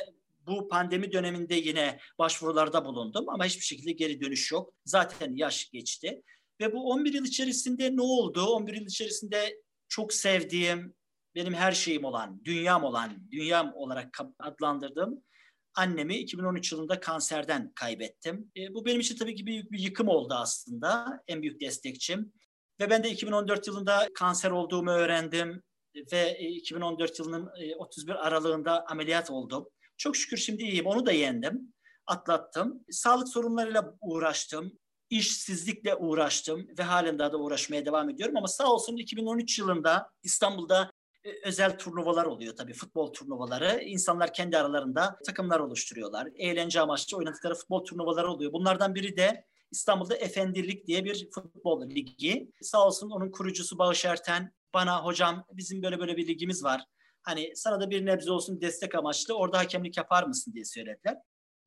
bu 0.46 0.68
pandemi 0.68 1.12
döneminde 1.12 1.54
yine 1.54 1.98
başvurularda 2.18 2.84
bulundum 2.84 3.28
ama 3.28 3.44
hiçbir 3.44 3.64
şekilde 3.64 3.92
geri 3.92 4.20
dönüş 4.20 4.52
yok. 4.52 4.74
Zaten 4.84 5.34
yaş 5.34 5.70
geçti. 5.70 6.22
Ve 6.62 6.72
bu 6.72 6.90
11 6.90 7.14
yıl 7.14 7.24
içerisinde 7.24 7.96
ne 7.96 8.02
oldu? 8.02 8.46
11 8.46 8.74
yıl 8.74 8.86
içerisinde 8.86 9.62
çok 9.88 10.12
sevdiğim, 10.12 10.94
benim 11.34 11.54
her 11.54 11.72
şeyim 11.72 12.04
olan, 12.04 12.44
dünyam 12.44 12.84
olan, 12.84 13.30
dünyam 13.30 13.72
olarak 13.74 14.18
adlandırdığım 14.38 15.22
annemi 15.74 16.16
2013 16.16 16.72
yılında 16.72 17.00
kanserden 17.00 17.72
kaybettim. 17.74 18.52
E, 18.56 18.74
bu 18.74 18.84
benim 18.84 19.00
için 19.00 19.16
tabii 19.16 19.34
ki 19.34 19.46
büyük 19.46 19.72
bir 19.72 19.78
yıkım 19.78 20.08
oldu 20.08 20.34
aslında. 20.34 21.20
En 21.26 21.42
büyük 21.42 21.60
destekçim. 21.60 22.32
Ve 22.80 22.90
ben 22.90 23.04
de 23.04 23.10
2014 23.10 23.66
yılında 23.66 24.08
kanser 24.14 24.50
olduğumu 24.50 24.90
öğrendim 24.90 25.62
ve 26.12 26.38
2014 26.38 27.18
yılının 27.18 27.50
31 27.78 28.12
e, 28.12 28.14
aralığında 28.14 28.86
ameliyat 28.86 29.30
oldum. 29.30 29.68
Çok 29.96 30.16
şükür 30.16 30.36
şimdi 30.36 30.62
iyiyim. 30.62 30.86
Onu 30.86 31.06
da 31.06 31.12
yendim. 31.12 31.74
Atlattım. 32.06 32.84
Sağlık 32.90 33.28
sorunlarıyla 33.28 33.94
uğraştım 34.00 34.78
işsizlikle 35.12 35.96
uğraştım 35.96 36.68
ve 36.78 36.82
halen 36.82 37.18
daha 37.18 37.32
da 37.32 37.36
uğraşmaya 37.36 37.86
devam 37.86 38.10
ediyorum. 38.10 38.36
Ama 38.36 38.48
sağ 38.48 38.72
olsun 38.72 38.96
2013 38.96 39.58
yılında 39.58 40.10
İstanbul'da 40.22 40.90
e, 41.24 41.30
özel 41.44 41.78
turnuvalar 41.78 42.24
oluyor 42.24 42.56
tabii 42.56 42.72
futbol 42.72 43.12
turnuvaları. 43.12 43.82
İnsanlar 43.82 44.32
kendi 44.32 44.58
aralarında 44.58 45.18
takımlar 45.26 45.60
oluşturuyorlar. 45.60 46.28
Eğlence 46.36 46.80
amaçlı 46.80 47.16
oynadıkları 47.16 47.54
futbol 47.54 47.84
turnuvaları 47.84 48.30
oluyor. 48.30 48.52
Bunlardan 48.52 48.94
biri 48.94 49.16
de 49.16 49.44
İstanbul'da 49.70 50.16
Efendilik 50.16 50.86
diye 50.86 51.04
bir 51.04 51.30
futbol 51.30 51.90
ligi. 51.90 52.50
Sağ 52.62 52.86
olsun 52.86 53.10
onun 53.10 53.30
kurucusu 53.30 53.78
Bağış 53.78 54.04
Erten 54.04 54.52
bana 54.74 55.04
hocam 55.04 55.44
bizim 55.52 55.82
böyle 55.82 55.98
böyle 56.00 56.16
bir 56.16 56.26
ligimiz 56.26 56.64
var. 56.64 56.84
Hani 57.22 57.52
sana 57.56 57.80
da 57.80 57.90
bir 57.90 58.06
nebze 58.06 58.30
olsun 58.30 58.60
destek 58.60 58.94
amaçlı 58.94 59.34
orada 59.34 59.58
hakemlik 59.58 59.96
yapar 59.96 60.22
mısın 60.22 60.52
diye 60.54 60.64
söylediler. 60.64 61.16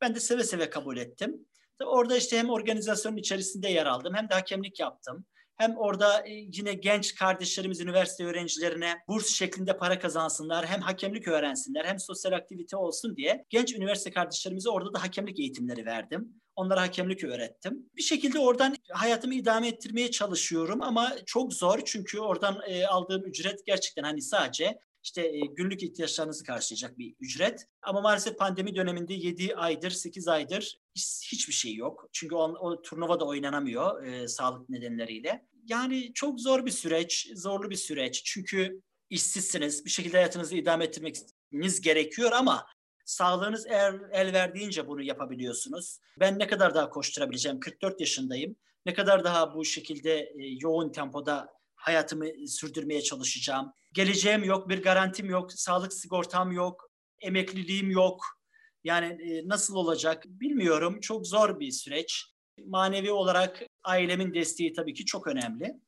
Ben 0.02 0.16
de 0.16 0.20
seve 0.20 0.44
seve 0.44 0.70
kabul 0.70 0.98
ettim. 0.98 1.46
Orada 1.84 2.18
işte 2.18 2.38
hem 2.38 2.50
organizasyonun 2.50 3.18
içerisinde 3.18 3.70
yer 3.70 3.86
aldım 3.86 4.14
hem 4.16 4.30
de 4.30 4.34
hakemlik 4.34 4.80
yaptım. 4.80 5.26
Hem 5.58 5.78
orada 5.78 6.28
e, 6.28 6.32
yine 6.32 6.74
genç 6.74 7.16
kardeşlerimiz 7.16 7.82
üniversite 7.82 8.26
öğrencilerine 8.26 8.98
burs 9.08 9.28
şeklinde 9.28 9.78
para 9.78 10.00
kazansınlar, 10.00 10.66
hem 10.66 10.82
hakemlik 10.82 11.28
öğrensinler, 11.28 11.86
hem 11.86 12.00
sosyal 12.00 12.32
aktivite 12.32 12.78
olsun 12.78 13.16
diye 13.16 13.46
genç 13.50 13.74
üniversite 13.74 14.12
kardeşlerimize 14.12 14.70
orada 14.70 14.94
da 14.94 15.04
hakemlik 15.04 15.40
eğitimleri 15.40 15.86
verdim. 15.86 16.34
Onlara 16.56 16.82
hakemlik 16.82 17.24
öğrettim. 17.24 17.90
Bir 17.96 18.02
şekilde 18.02 18.40
oradan 18.40 18.76
hayatımı 18.92 19.34
idame 19.34 19.68
ettirmeye 19.68 20.12
çalışıyorum 20.12 20.82
ama 20.82 21.14
çok 21.26 21.54
zor 21.54 21.80
çünkü 21.86 22.20
oradan 22.20 22.62
e, 22.68 22.88
aldığım 22.88 23.26
ücret 23.26 23.66
gerçekten 23.66 24.04
hani 24.04 24.22
sadece 24.22 24.80
işte 25.06 25.22
e, 25.22 25.40
günlük 25.40 25.84
ihtiyaçlarınızı 25.84 26.44
karşılayacak 26.44 26.98
bir 26.98 27.16
ücret. 27.20 27.68
Ama 27.82 28.02
maalesef 28.02 28.38
pandemi 28.38 28.76
döneminde 28.76 29.14
7 29.14 29.56
aydır, 29.56 29.92
8 29.92 30.28
aydır 30.28 30.80
hiç, 30.96 31.30
hiçbir 31.32 31.54
şey 31.54 31.76
yok. 31.76 32.10
Çünkü 32.14 32.36
o, 32.36 32.44
o 32.44 32.82
turnuva 32.82 33.20
da 33.20 33.26
oynanamıyor 33.26 34.04
e, 34.04 34.28
sağlık 34.28 34.70
nedenleriyle. 34.70 35.46
Yani 35.68 36.14
çok 36.14 36.40
zor 36.42 36.66
bir 36.66 36.72
süreç, 36.72 37.32
zorlu 37.36 37.70
bir 37.70 37.76
süreç. 37.76 38.22
Çünkü 38.26 38.82
işsizsiniz, 39.10 39.86
bir 39.86 39.90
şekilde 39.90 40.18
hayatınızı 40.18 40.56
idame 40.56 40.86
ettirmeniz 40.86 41.82
gerekiyor 41.82 42.32
ama 42.32 42.68
sağlığınız 43.06 43.66
eğer 43.68 43.96
el 44.12 44.34
verdiğince 44.34 44.88
bunu 44.88 45.02
yapabiliyorsunuz. 45.02 46.00
Ben 46.20 46.40
ne 46.40 46.48
kadar 46.48 46.76
daha 46.76 46.90
koşturabileceğim? 46.90 47.60
44 47.60 48.00
yaşındayım. 48.00 48.56
Ne 48.86 48.94
kadar 48.94 49.24
daha 49.24 49.56
bu 49.56 49.66
şekilde 49.66 50.20
e, 50.20 50.34
yoğun 50.62 50.92
tempoda 50.92 51.56
hayatımı 51.76 52.48
sürdürmeye 52.48 53.02
çalışacağım. 53.02 53.74
Geleceğim 53.96 54.44
yok, 54.44 54.70
bir 54.70 54.84
garantim 54.84 55.30
yok, 55.30 55.54
sağlık 55.54 55.94
sigortam 55.94 56.52
yok, 56.52 56.90
emekliliğim 57.22 57.92
yok. 57.92 58.26
Yani 58.84 59.06
e, 59.06 59.48
nasıl 59.48 59.76
olacak 59.76 60.24
bilmiyorum. 60.26 61.00
Çok 61.00 61.28
zor 61.28 61.60
bir 61.60 61.72
süreç. 61.72 62.26
Manevi 62.66 63.12
olarak 63.12 63.64
ailemin 63.84 64.34
desteği 64.34 64.74
tabii 64.74 64.94
ki 64.94 65.06
çok 65.06 65.28
önemli. 65.28 65.80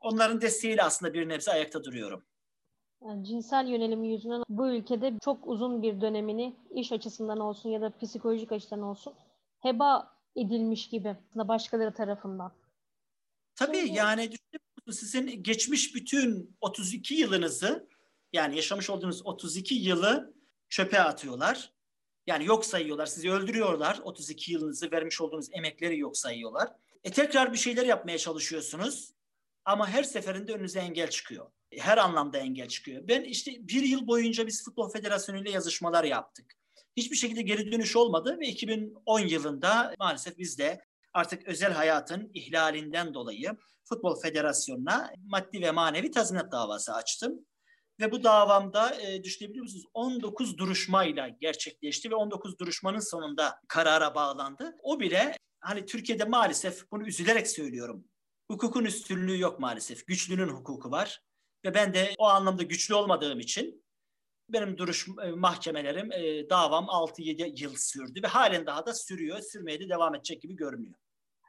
Onların 0.00 0.40
desteğiyle 0.40 0.82
aslında 0.82 1.14
bir 1.14 1.28
nebze 1.28 1.52
ayakta 1.52 1.84
duruyorum. 1.84 2.24
Yani 3.04 3.24
cinsel 3.24 3.66
yönelimi 3.66 4.08
yüzünden 4.08 4.42
bu 4.48 4.68
ülkede 4.68 5.12
çok 5.24 5.46
uzun 5.46 5.82
bir 5.82 6.00
dönemini 6.00 6.56
iş 6.70 6.92
açısından 6.92 7.40
olsun 7.40 7.70
ya 7.70 7.80
da 7.80 7.98
psikolojik 7.98 8.52
açıdan 8.52 8.82
olsun 8.82 9.14
heba 9.60 10.14
edilmiş 10.36 10.88
gibi 10.88 11.16
başkaları 11.34 11.94
tarafından. 11.94 12.52
Tabii 13.54 13.76
Şimdi... 13.76 13.98
yani 13.98 14.30
sizin 14.92 15.42
geçmiş 15.42 15.94
bütün 15.94 16.56
32 16.60 17.14
yılınızı 17.14 17.88
yani 18.32 18.56
yaşamış 18.56 18.90
olduğunuz 18.90 19.26
32 19.26 19.74
yılı 19.74 20.34
çöpe 20.68 21.00
atıyorlar. 21.00 21.72
Yani 22.26 22.44
yok 22.44 22.64
sayıyorlar, 22.64 23.06
sizi 23.06 23.30
öldürüyorlar. 23.30 24.00
32 24.04 24.52
yılınızı 24.52 24.90
vermiş 24.90 25.20
olduğunuz 25.20 25.48
emekleri 25.52 25.98
yok 25.98 26.16
sayıyorlar. 26.16 26.68
E 27.04 27.10
tekrar 27.10 27.52
bir 27.52 27.58
şeyler 27.58 27.86
yapmaya 27.86 28.18
çalışıyorsunuz 28.18 29.12
ama 29.64 29.88
her 29.88 30.02
seferinde 30.02 30.52
önünüze 30.52 30.80
engel 30.80 31.10
çıkıyor. 31.10 31.46
Her 31.78 31.98
anlamda 31.98 32.38
engel 32.38 32.68
çıkıyor. 32.68 33.08
Ben 33.08 33.22
işte 33.22 33.52
bir 33.60 33.82
yıl 33.82 34.06
boyunca 34.06 34.46
biz 34.46 34.64
Futbol 34.64 34.90
Federasyonu 34.90 35.40
ile 35.40 35.50
yazışmalar 35.50 36.04
yaptık. 36.04 36.52
Hiçbir 36.96 37.16
şekilde 37.16 37.42
geri 37.42 37.72
dönüş 37.72 37.96
olmadı 37.96 38.36
ve 38.40 38.46
2010 38.46 39.20
yılında 39.20 39.94
maalesef 39.98 40.38
biz 40.38 40.58
de 40.58 40.80
artık 41.18 41.48
özel 41.48 41.72
hayatın 41.72 42.30
ihlalinden 42.34 43.14
dolayı 43.14 43.56
Futbol 43.84 44.20
Federasyonu'na 44.20 45.12
maddi 45.24 45.62
ve 45.62 45.70
manevi 45.70 46.10
tazminat 46.10 46.52
davası 46.52 46.94
açtım. 46.94 47.46
Ve 48.00 48.12
bu 48.12 48.24
davamda 48.24 48.94
e, 48.94 49.24
düşünebiliyor 49.24 49.62
musunuz? 49.62 49.84
19 49.94 50.58
duruşmayla 50.58 51.28
gerçekleşti 51.28 52.10
ve 52.10 52.14
19 52.14 52.58
duruşmanın 52.58 53.10
sonunda 53.10 53.60
karara 53.68 54.14
bağlandı. 54.14 54.76
O 54.82 55.00
bile 55.00 55.36
hani 55.60 55.86
Türkiye'de 55.86 56.24
maalesef 56.24 56.90
bunu 56.90 57.06
üzülerek 57.06 57.48
söylüyorum. 57.48 58.04
Hukukun 58.50 58.84
üstünlüğü 58.84 59.40
yok 59.40 59.60
maalesef. 59.60 60.06
Güçlünün 60.06 60.48
hukuku 60.48 60.90
var. 60.90 61.20
Ve 61.64 61.74
ben 61.74 61.94
de 61.94 62.14
o 62.18 62.24
anlamda 62.24 62.62
güçlü 62.62 62.94
olmadığım 62.94 63.40
için 63.40 63.84
benim 64.48 64.78
duruş 64.78 65.08
e, 65.22 65.30
mahkemelerim, 65.30 66.12
e, 66.12 66.50
davam 66.50 66.84
6-7 66.84 67.62
yıl 67.62 67.74
sürdü 67.76 68.22
ve 68.22 68.26
halen 68.26 68.66
daha 68.66 68.86
da 68.86 68.94
sürüyor. 68.94 69.40
Sürmeye 69.40 69.80
de 69.80 69.88
devam 69.88 70.14
edecek 70.14 70.42
gibi 70.42 70.56
görünüyor. 70.56 70.94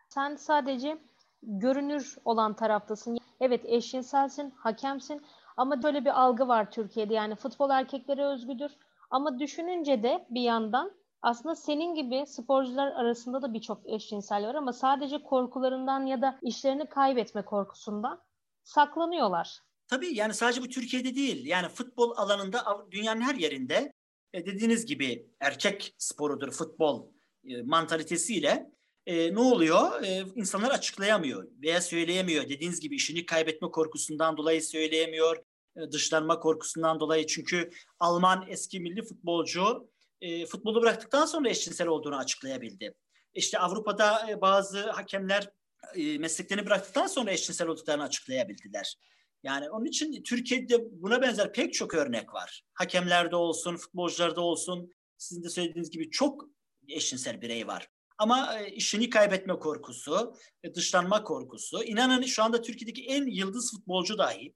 Sen 0.10 0.36
sadece 0.36 0.98
görünür 1.44 2.18
olan 2.26 2.56
taraftasın. 2.56 3.18
Evet 3.40 3.62
eşcinselsin, 3.66 4.50
hakemsin 4.50 5.26
ama 5.58 5.84
böyle 5.84 6.06
bir 6.06 6.22
algı 6.22 6.48
var 6.48 6.72
Türkiye'de. 6.72 7.14
Yani 7.14 7.36
futbol 7.36 7.70
erkeklere 7.70 8.26
özgüdür. 8.26 8.72
Ama 9.10 9.40
düşününce 9.40 10.04
de 10.04 10.28
bir 10.30 10.42
yandan 10.42 10.92
aslında 11.22 11.56
senin 11.56 11.96
gibi 11.96 12.26
sporcular 12.28 12.88
arasında 12.92 13.42
da 13.42 13.54
birçok 13.54 13.90
eşcinsel 13.90 14.48
var 14.48 14.56
ama 14.56 14.74
sadece 14.74 15.24
korkularından 15.24 16.06
ya 16.06 16.22
da 16.22 16.40
işlerini 16.42 16.86
kaybetme 16.86 17.42
korkusundan 17.46 18.22
saklanıyorlar. 18.64 19.60
Tabii 19.88 20.16
yani 20.16 20.34
sadece 20.34 20.62
bu 20.62 20.70
Türkiye'de 20.70 21.16
değil. 21.16 21.46
Yani 21.46 21.70
futbol 21.70 22.18
alanında 22.18 22.88
dünyanın 22.92 23.22
her 23.22 23.36
yerinde 23.36 23.94
e, 24.34 24.46
dediğiniz 24.46 24.86
gibi 24.86 25.30
erkek 25.40 25.96
sporudur 25.98 26.52
futbol 26.52 27.08
e, 27.44 27.62
mantalitesiyle 27.62 28.72
e, 29.06 29.34
ne 29.34 29.40
oluyor? 29.40 30.04
E, 30.04 30.26
insanlar 30.36 30.72
açıklayamıyor 30.72 31.48
veya 31.62 31.82
söyleyemiyor. 31.82 32.50
Dediğiniz 32.50 32.80
gibi 32.80 32.96
işini 32.96 33.26
kaybetme 33.26 33.72
korkusundan 33.72 34.38
dolayı 34.38 34.64
söyleyemiyor. 34.64 35.38
E, 35.78 35.92
dışlanma 35.92 36.40
korkusundan 36.40 37.00
dolayı. 37.00 37.28
Çünkü 37.28 37.70
Alman 38.00 38.46
eski 38.50 38.80
milli 38.80 39.02
futbolcu 39.02 39.90
e, 40.22 40.46
futbolu 40.46 40.82
bıraktıktan 40.82 41.26
sonra 41.26 41.50
eşcinsel 41.50 41.88
olduğunu 41.88 42.18
açıklayabildi. 42.18 42.96
İşte 43.34 43.60
Avrupa'da 43.60 44.32
e, 44.32 44.42
bazı 44.42 44.92
hakemler 44.92 45.50
e, 45.96 46.18
mesleklerini 46.18 46.66
bıraktıktan 46.66 47.08
sonra 47.08 47.32
eşcinsel 47.32 47.68
olduklarını 47.68 48.04
açıklayabildiler. 48.04 48.96
Yani 49.44 49.70
onun 49.70 49.86
için 49.86 50.24
Türkiye'de 50.24 51.02
buna 51.02 51.22
benzer 51.22 51.54
pek 51.54 51.74
çok 51.74 51.94
örnek 51.94 52.34
var. 52.34 52.64
Hakemlerde 52.74 53.36
olsun, 53.36 53.78
futbolcularda 53.78 54.42
olsun, 54.42 54.92
sizin 55.18 55.44
de 55.44 55.50
söylediğiniz 55.50 55.90
gibi 55.90 56.10
çok 56.10 56.46
eşcinsel 56.88 57.42
birey 57.42 57.68
var. 57.68 57.90
Ama 58.20 58.60
e, 58.60 58.72
işini 58.72 59.10
kaybetme 59.10 59.60
korkusu, 59.60 60.36
e, 60.64 60.76
dışlanma 60.76 61.24
korkusu. 61.24 61.84
İnanın 61.84 62.22
şu 62.22 62.44
anda 62.44 62.62
Türkiye'deki 62.62 63.06
en 63.06 63.26
yıldız 63.26 63.72
futbolcu 63.72 64.18
dahi 64.18 64.56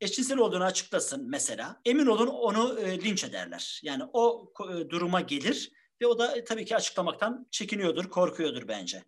eşcinsel 0.00 0.38
olduğunu 0.38 0.64
açıklasın 0.64 1.30
mesela. 1.30 1.80
Emin 1.84 2.06
olun 2.06 2.26
onu 2.26 2.80
e, 2.80 3.00
linç 3.00 3.24
ederler. 3.24 3.80
Yani 3.82 4.02
o 4.12 4.52
duruma 4.90 5.20
gelir 5.20 5.72
ve 6.02 6.06
o 6.06 6.18
da 6.18 6.44
tabii 6.44 6.64
ki 6.64 6.76
açıklamaktan 6.76 7.46
çekiniyordur, 7.50 8.10
korkuyordur 8.10 8.68
bence. 8.68 9.02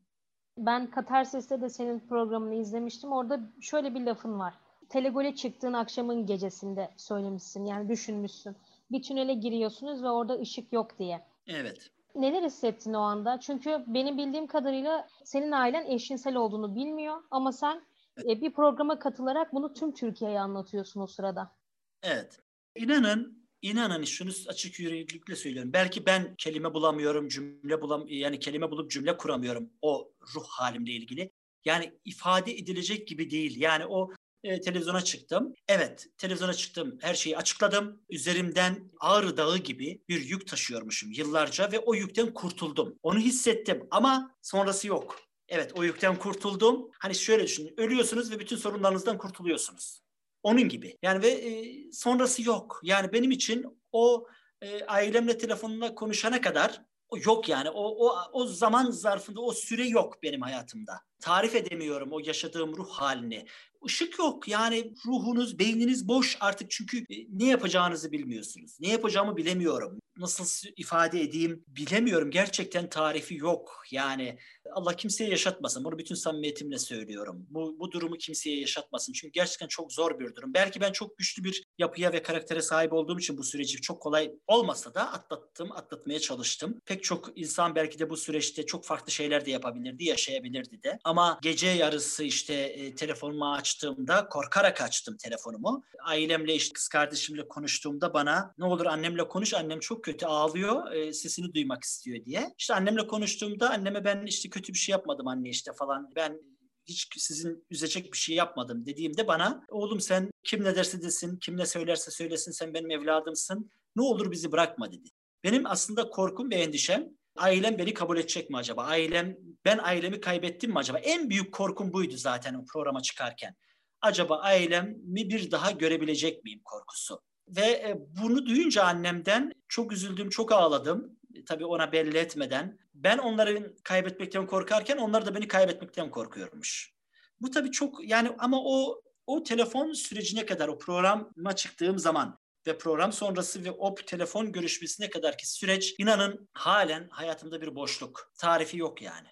Ben 0.58 0.90
Katarsis'te 0.90 1.60
de 1.60 1.68
senin 1.68 2.00
programını 2.08 2.54
izlemiştim. 2.54 3.12
Orada 3.12 3.40
şöyle 3.60 3.94
bir 3.94 4.00
lafın 4.00 4.38
var. 4.38 4.54
Telegole 4.88 5.34
çıktığın 5.34 5.72
akşamın 5.72 6.26
gecesinde 6.26 6.90
söylemişsin. 6.96 7.64
Yani 7.64 7.88
düşünmüşsün. 7.88 8.56
Bir 8.90 9.02
tünele 9.02 9.34
giriyorsunuz 9.34 10.02
ve 10.02 10.10
orada 10.10 10.40
ışık 10.40 10.72
yok 10.72 10.98
diye. 10.98 11.20
Evet. 11.46 11.90
Neler 12.14 12.42
hissettin 12.42 12.94
o 12.94 13.00
anda? 13.00 13.40
Çünkü 13.40 13.84
benim 13.86 14.18
bildiğim 14.18 14.46
kadarıyla 14.46 15.08
senin 15.24 15.52
ailen 15.52 15.86
eşcinsel 15.86 16.36
olduğunu 16.36 16.74
bilmiyor 16.74 17.16
ama 17.30 17.52
sen 17.52 17.82
e, 18.28 18.40
bir 18.40 18.52
programa 18.52 18.98
katılarak 18.98 19.52
bunu 19.54 19.72
tüm 19.72 19.94
Türkiye'ye 19.94 20.40
anlatıyorsun 20.40 21.00
o 21.00 21.06
sırada. 21.06 21.56
Evet. 22.02 22.40
İnanın 22.76 23.44
İnanın 23.64 24.04
şunu 24.04 24.30
açık 24.48 24.80
yüreklilikle 24.80 25.36
söylüyorum. 25.36 25.72
Belki 25.72 26.06
ben 26.06 26.34
kelime 26.38 26.74
bulamıyorum, 26.74 27.28
cümle 27.28 27.82
bulam 27.82 28.04
yani 28.08 28.38
kelime 28.38 28.70
bulup 28.70 28.90
cümle 28.90 29.16
kuramıyorum 29.16 29.70
o 29.82 30.12
ruh 30.34 30.46
halimle 30.46 30.92
ilgili. 30.92 31.32
Yani 31.64 31.92
ifade 32.04 32.52
edilecek 32.52 33.08
gibi 33.08 33.30
değil. 33.30 33.60
Yani 33.60 33.86
o 33.86 34.10
e, 34.44 34.60
televizyona 34.60 35.00
çıktım. 35.00 35.54
Evet, 35.68 36.06
televizyona 36.18 36.54
çıktım. 36.54 36.98
Her 37.00 37.14
şeyi 37.14 37.36
açıkladım. 37.36 38.00
Üzerimden 38.10 38.90
Ağrı 39.00 39.36
Dağı 39.36 39.58
gibi 39.58 40.02
bir 40.08 40.20
yük 40.20 40.48
taşıyormuşum 40.48 41.12
yıllarca 41.12 41.72
ve 41.72 41.78
o 41.78 41.94
yükten 41.94 42.34
kurtuldum. 42.34 42.98
Onu 43.02 43.18
hissettim 43.18 43.86
ama 43.90 44.36
sonrası 44.42 44.88
yok. 44.88 45.20
Evet, 45.48 45.72
o 45.74 45.82
yükten 45.82 46.18
kurtuldum. 46.18 46.90
Hani 46.98 47.14
şöyle 47.14 47.42
düşünün. 47.44 47.74
Ölüyorsunuz 47.76 48.30
ve 48.30 48.38
bütün 48.38 48.56
sorunlarınızdan 48.56 49.18
kurtuluyorsunuz. 49.18 50.02
Onun 50.42 50.68
gibi. 50.68 50.98
Yani 51.02 51.22
ve 51.22 51.28
e, 51.28 51.92
sonrası 51.92 52.42
yok. 52.42 52.80
Yani 52.82 53.12
benim 53.12 53.30
için 53.30 53.80
o 53.92 54.26
e, 54.62 54.84
ailemle 54.84 55.38
telefonla 55.38 55.94
konuşana 55.94 56.40
kadar 56.40 56.84
yok 57.24 57.48
yani. 57.48 57.70
O, 57.70 58.06
o, 58.06 58.16
o 58.32 58.46
zaman 58.46 58.90
zarfında 58.90 59.40
o 59.40 59.52
süre 59.52 59.88
yok 59.88 60.22
benim 60.22 60.40
hayatımda. 60.40 61.00
Tarif 61.20 61.54
edemiyorum 61.54 62.12
o 62.12 62.20
yaşadığım 62.24 62.76
ruh 62.76 62.90
halini. 62.90 63.46
Işık 63.86 64.18
yok 64.18 64.48
yani 64.48 64.94
ruhunuz, 65.06 65.58
beyniniz 65.58 66.08
boş 66.08 66.36
artık 66.40 66.70
çünkü 66.70 66.98
e, 66.98 67.26
ne 67.28 67.44
yapacağınızı 67.44 68.12
bilmiyorsunuz. 68.12 68.76
Ne 68.80 68.88
yapacağımı 68.88 69.36
bilemiyorum. 69.36 70.00
Nasıl 70.18 70.68
ifade 70.76 71.20
edeyim 71.20 71.64
bilemiyorum. 71.68 72.30
Gerçekten 72.30 72.90
tarifi 72.90 73.36
yok. 73.36 73.82
Yani 73.90 74.38
Allah 74.72 74.96
kimseye 74.96 75.30
yaşatmasın. 75.30 75.84
Bunu 75.84 75.98
bütün 75.98 76.14
samimiyetimle 76.14 76.78
söylüyorum. 76.78 77.46
Bu, 77.50 77.76
bu 77.78 77.92
durumu 77.92 78.16
kimseye 78.16 78.60
yaşatmasın. 78.60 79.12
Çünkü 79.12 79.32
gerçekten 79.32 79.68
çok 79.68 79.92
zor 79.92 80.18
bir 80.18 80.34
durum. 80.34 80.54
Belki 80.54 80.80
ben 80.80 80.92
çok 80.92 81.18
güçlü 81.18 81.44
bir 81.44 81.64
yapıya 81.78 82.12
ve 82.12 82.22
karaktere 82.22 82.62
sahip 82.62 82.92
olduğum 82.92 83.18
için 83.18 83.38
bu 83.38 83.44
süreci 83.44 83.80
çok 83.80 84.02
kolay 84.02 84.32
olmasa 84.46 84.94
da 84.94 85.12
atlattım, 85.12 85.72
atlatmaya 85.72 86.20
çalıştım. 86.20 86.80
Pek 86.86 87.04
çok 87.04 87.30
insan 87.36 87.74
belki 87.74 87.98
de 87.98 88.10
bu 88.10 88.16
süreçte 88.16 88.66
çok 88.66 88.84
farklı 88.84 89.12
şeyler 89.12 89.46
de 89.46 89.50
yapabilirdi, 89.50 90.04
yaşayabilirdi 90.04 90.82
de. 90.82 90.98
Ama 91.04 91.38
gece 91.42 91.66
yarısı 91.66 92.24
işte 92.24 92.54
e, 92.54 92.94
telefonumu 92.94 93.52
açtığımda 93.52 94.28
korkarak 94.28 94.80
açtım 94.80 95.16
telefonumu. 95.16 95.82
Ailemle 96.04 96.54
işte 96.54 96.72
kız 96.72 96.88
kardeşimle 96.88 97.48
konuştuğumda 97.48 98.14
bana 98.14 98.54
ne 98.58 98.64
olur 98.64 98.86
annemle 98.86 99.28
konuş 99.28 99.54
annem 99.54 99.80
çok 99.80 100.03
kötü 100.04 100.26
ağlıyor 100.26 100.92
e, 100.92 101.12
sesini 101.12 101.54
duymak 101.54 101.84
istiyor 101.84 102.24
diye. 102.24 102.54
İşte 102.58 102.74
annemle 102.74 103.06
konuştuğumda 103.06 103.70
anneme 103.70 104.04
ben 104.04 104.26
işte 104.26 104.50
kötü 104.50 104.72
bir 104.72 104.78
şey 104.78 104.92
yapmadım 104.92 105.28
anne 105.28 105.48
işte 105.48 105.72
falan. 105.78 106.12
Ben 106.16 106.40
hiç 106.86 107.08
sizin 107.16 107.66
üzecek 107.70 108.12
bir 108.12 108.18
şey 108.18 108.36
yapmadım 108.36 108.86
dediğimde 108.86 109.26
bana 109.26 109.64
oğlum 109.68 110.00
sen 110.00 110.30
kim 110.44 110.64
ne 110.64 110.76
derse 110.76 111.02
desin, 111.02 111.36
kim 111.36 111.56
ne 111.56 111.66
söylerse 111.66 112.10
söylesin 112.10 112.52
sen 112.52 112.74
benim 112.74 112.90
evladımsın. 112.90 113.70
Ne 113.96 114.02
olur 114.02 114.30
bizi 114.30 114.52
bırakma 114.52 114.92
dedi. 114.92 115.08
Benim 115.44 115.66
aslında 115.66 116.10
korkum 116.10 116.50
ve 116.50 116.54
endişem 116.54 117.08
ailem 117.36 117.78
beni 117.78 117.94
kabul 117.94 118.18
edecek 118.18 118.50
mi 118.50 118.56
acaba? 118.56 118.84
Ailem 118.84 119.36
ben 119.64 119.78
ailemi 119.78 120.20
kaybettim 120.20 120.70
mi 120.70 120.78
acaba? 120.78 120.98
En 120.98 121.30
büyük 121.30 121.52
korkum 121.52 121.92
buydu 121.92 122.16
zaten 122.16 122.54
o 122.54 122.64
programa 122.72 123.02
çıkarken. 123.02 123.54
Acaba 124.00 124.38
ailemi 124.38 125.28
bir 125.28 125.50
daha 125.50 125.70
görebilecek 125.70 126.44
miyim 126.44 126.60
korkusu. 126.64 127.20
Ve 127.48 127.60
e, 127.60 127.96
bunu 128.22 128.46
duyunca 128.46 128.84
annemden 128.84 129.52
çok 129.68 129.92
üzüldüm, 129.92 130.30
çok 130.30 130.52
ağladım. 130.52 131.18
Tabii 131.46 131.66
ona 131.66 131.92
belli 131.92 132.18
etmeden. 132.18 132.78
Ben 132.94 133.18
onları 133.18 133.76
kaybetmekten 133.84 134.46
korkarken 134.46 134.96
onlar 134.96 135.26
da 135.26 135.34
beni 135.34 135.48
kaybetmekten 135.48 136.10
korkuyormuş. 136.10 136.94
Bu 137.40 137.50
tabii 137.50 137.70
çok 137.70 138.08
yani 138.08 138.30
ama 138.38 138.62
o 138.64 139.02
o 139.26 139.42
telefon 139.42 139.92
sürecine 139.92 140.46
kadar 140.46 140.68
o 140.68 140.78
programa 140.78 141.56
çıktığım 141.56 141.98
zaman 141.98 142.38
ve 142.66 142.78
program 142.78 143.12
sonrası 143.12 143.64
ve 143.64 143.70
o 143.70 143.94
telefon 143.94 144.52
görüşmesine 144.52 145.10
kadar 145.10 145.38
ki 145.38 145.50
süreç 145.50 145.94
inanın 145.98 146.48
halen 146.52 147.08
hayatımda 147.10 147.60
bir 147.60 147.74
boşluk. 147.74 148.32
Tarifi 148.38 148.78
yok 148.78 149.02
yani. 149.02 149.28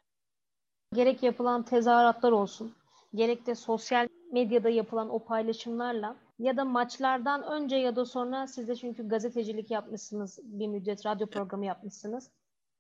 Gerek 0.95 1.23
yapılan 1.23 1.65
tezahüratlar 1.65 2.33
olsun, 2.33 2.75
gerek 3.15 3.47
de 3.47 3.55
sosyal 3.55 4.09
medyada 4.33 4.69
yapılan 4.69 5.11
o 5.11 5.25
paylaşımlarla 5.25 6.17
ya 6.39 6.57
da 6.57 6.65
maçlardan 6.65 7.43
önce 7.43 7.77
ya 7.77 7.97
da 7.97 8.05
sonra 8.05 8.47
siz 8.47 8.69
de 8.69 8.77
çünkü 8.77 9.09
gazetecilik 9.09 9.71
yapmışsınız, 9.71 10.39
bir 10.43 10.67
müddet 10.67 11.07
radyo 11.07 11.27
programı 11.27 11.67
yapmışsınız. 11.67 12.31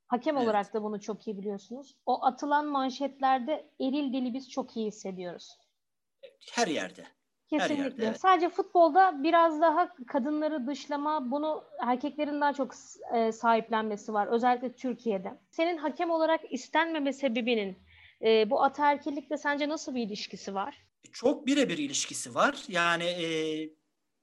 Hakem 0.07 0.37
evet. 0.37 0.47
olarak 0.47 0.75
da 0.75 0.83
bunu 0.83 1.01
çok 1.01 1.27
iyi 1.27 1.39
biliyorsunuz. 1.39 1.97
O 2.07 2.25
atılan 2.25 2.67
manşetlerde 2.67 3.71
eril 3.81 4.13
dili 4.13 4.35
biz 4.35 4.51
çok 4.51 4.77
iyi 4.77 4.87
hissediyoruz. 4.87 5.59
Her 6.53 6.67
yerde. 6.67 7.05
Kesinlikle. 7.51 7.83
Yerde, 7.83 8.07
evet. 8.07 8.21
Sadece 8.21 8.49
futbolda 8.49 9.23
biraz 9.23 9.61
daha 9.61 9.95
kadınları 10.07 10.67
dışlama, 10.67 11.31
bunu 11.31 11.65
erkeklerin 11.81 12.41
daha 12.41 12.53
çok 12.53 12.75
e, 13.15 13.33
sahiplenmesi 13.33 14.13
var. 14.13 14.27
Özellikle 14.27 14.73
Türkiye'de. 14.73 15.33
Senin 15.51 15.77
hakem 15.77 16.11
olarak 16.11 16.53
istenmeme 16.53 17.13
sebebinin 17.13 17.79
e, 18.23 18.51
bu 18.51 18.63
ataerkillikle 18.63 19.37
sence 19.37 19.69
nasıl 19.69 19.95
bir 19.95 20.03
ilişkisi 20.03 20.55
var? 20.55 20.85
Çok 21.13 21.47
birebir 21.47 21.79
ilişkisi 21.79 22.35
var. 22.35 22.63
Yani 22.69 23.05
e, 23.05 23.27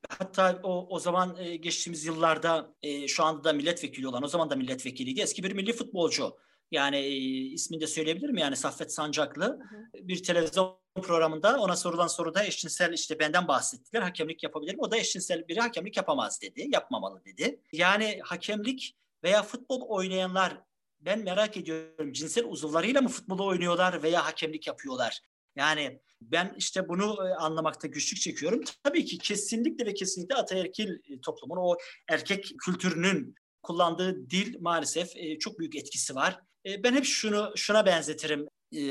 hatta 0.09 0.59
o, 0.63 0.87
o 0.89 0.99
zaman 0.99 1.37
e, 1.39 1.55
geçtiğimiz 1.55 2.05
yıllarda 2.05 2.75
e, 2.81 3.07
şu 3.07 3.23
anda 3.23 3.43
da 3.43 3.53
milletvekili 3.53 4.07
olan, 4.07 4.23
o 4.23 4.27
zaman 4.27 4.49
da 4.49 4.55
milletvekiliydi. 4.55 5.21
Eski 5.21 5.43
bir 5.43 5.51
milli 5.51 5.73
futbolcu. 5.73 6.37
Yani 6.71 6.97
e, 6.97 7.15
ismini 7.53 7.81
de 7.81 7.87
söyleyebilirim 7.87 8.37
yani 8.37 8.55
Saffet 8.55 8.93
Sancaklı. 8.93 9.45
Hı 9.45 9.49
hı. 9.49 10.07
Bir 10.07 10.23
televizyon 10.23 10.79
programında 11.01 11.59
ona 11.59 11.75
sorulan 11.75 12.07
soruda 12.07 12.45
eşcinsel 12.45 12.93
işte 12.93 13.19
benden 13.19 13.47
bahsettiler. 13.47 14.01
Hakemlik 14.01 14.43
yapabilir 14.43 14.75
mi? 14.75 14.81
O 14.81 14.91
da 14.91 14.97
eşcinsel 14.97 15.47
biri 15.47 15.59
hakemlik 15.59 15.97
yapamaz 15.97 16.41
dedi. 16.41 16.67
Yapmamalı 16.73 17.25
dedi. 17.25 17.61
Yani 17.71 18.19
hakemlik 18.23 18.97
veya 19.23 19.43
futbol 19.43 19.81
oynayanlar 19.81 20.61
ben 20.99 21.19
merak 21.19 21.57
ediyorum 21.57 22.13
cinsel 22.13 22.45
uzuvlarıyla 22.45 23.01
mı 23.01 23.09
futbolu 23.09 23.45
oynuyorlar 23.45 24.03
veya 24.03 24.25
hakemlik 24.25 24.67
yapıyorlar? 24.67 25.21
Yani 25.55 25.99
ben 26.21 26.55
işte 26.57 26.89
bunu 26.89 27.27
e, 27.27 27.33
anlamakta 27.33 27.87
güçlük 27.87 28.21
çekiyorum. 28.21 28.61
Tabii 28.83 29.05
ki 29.05 29.17
kesinlikle 29.17 29.85
ve 29.85 29.93
kesinlikle 29.93 30.35
ataerkil 30.35 30.89
e, 30.89 31.21
toplumun 31.21 31.57
o 31.57 31.77
erkek 32.07 32.51
kültürünün 32.65 33.35
kullandığı 33.63 34.29
dil 34.29 34.55
maalesef 34.59 35.15
e, 35.15 35.39
çok 35.39 35.59
büyük 35.59 35.75
etkisi 35.75 36.15
var. 36.15 36.39
Ben 36.83 36.93
hep 36.93 37.05
şunu 37.05 37.53
şuna 37.55 37.85
benzetirim 37.85 38.47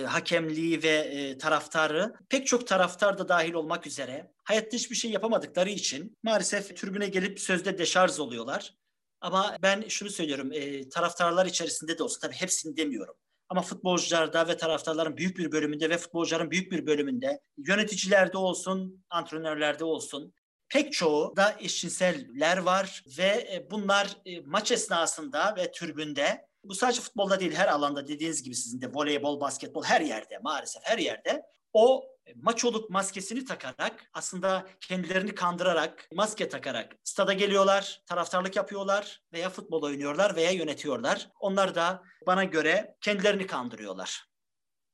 hakemliği 0.06 0.82
ve 0.82 1.36
taraftarı 1.38 2.14
pek 2.28 2.46
çok 2.46 2.66
taraftar 2.66 3.18
da 3.18 3.28
dahil 3.28 3.52
olmak 3.52 3.86
üzere 3.86 4.32
hayatta 4.44 4.76
hiçbir 4.76 4.96
şey 4.96 5.10
yapamadıkları 5.10 5.70
için 5.70 6.16
maalesef 6.22 6.76
tribüne 6.76 7.08
gelip 7.08 7.40
sözde 7.40 7.78
deşarj 7.78 8.18
oluyorlar. 8.18 8.74
Ama 9.20 9.56
ben 9.62 9.88
şunu 9.88 10.10
söylüyorum 10.10 10.50
taraftarlar 10.90 11.46
içerisinde 11.46 11.98
de 11.98 12.02
olsa 12.02 12.20
tabii 12.20 12.36
hepsini 12.36 12.76
demiyorum. 12.76 13.14
Ama 13.48 13.62
futbolcularda 13.62 14.48
ve 14.48 14.56
taraftarların 14.56 15.16
büyük 15.16 15.38
bir 15.38 15.52
bölümünde 15.52 15.90
ve 15.90 15.98
futbolcuların 15.98 16.50
büyük 16.50 16.72
bir 16.72 16.86
bölümünde 16.86 17.40
yöneticilerde 17.56 18.38
olsun, 18.38 19.04
antrenörlerde 19.10 19.84
olsun 19.84 20.34
Pek 20.68 20.92
çoğu 20.92 21.36
da 21.36 21.56
eşcinseller 21.60 22.56
var 22.58 23.04
ve 23.18 23.48
e, 23.52 23.70
bunlar 23.70 24.16
e, 24.26 24.40
maç 24.40 24.72
esnasında 24.72 25.56
ve 25.56 25.72
türbünde 25.72 26.48
bu 26.64 26.74
sadece 26.74 27.00
futbolda 27.00 27.40
değil 27.40 27.52
her 27.54 27.68
alanda 27.68 28.08
dediğiniz 28.08 28.42
gibi 28.42 28.54
sizin 28.54 28.80
de 28.80 28.90
voleybol, 28.94 29.40
basketbol 29.40 29.82
her 29.82 30.00
yerde 30.00 30.38
maalesef 30.38 30.82
her 30.84 30.98
yerde 30.98 31.42
o 31.72 32.04
maçoluk 32.34 32.90
maskesini 32.90 33.44
takarak 33.44 34.10
aslında 34.12 34.66
kendilerini 34.80 35.34
kandırarak 35.34 36.08
maske 36.14 36.48
takarak 36.48 36.96
stada 37.04 37.32
geliyorlar, 37.32 38.02
taraftarlık 38.06 38.56
yapıyorlar 38.56 39.22
veya 39.32 39.50
futbol 39.50 39.82
oynuyorlar 39.82 40.36
veya 40.36 40.50
yönetiyorlar. 40.50 41.28
Onlar 41.40 41.74
da 41.74 42.02
bana 42.26 42.44
göre 42.44 42.96
kendilerini 43.00 43.46
kandırıyorlar. 43.46 44.28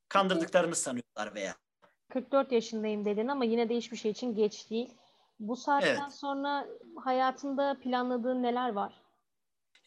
Kandırdıklarını 0.08 0.74
sanıyorlar 0.76 1.34
veya. 1.34 1.54
44 2.12 2.52
yaşındayım 2.52 3.04
dedin 3.04 3.28
ama 3.28 3.44
yine 3.44 3.68
de 3.68 3.76
hiçbir 3.76 3.96
şey 3.96 4.10
için 4.10 4.34
geç 4.34 4.70
değil. 4.70 4.94
Bu 5.40 5.56
saatten 5.56 6.00
Evet. 6.02 6.12
sonra 6.12 6.66
hayatında 7.04 7.78
planladığın 7.82 8.42
neler 8.42 8.68
var? 8.72 9.04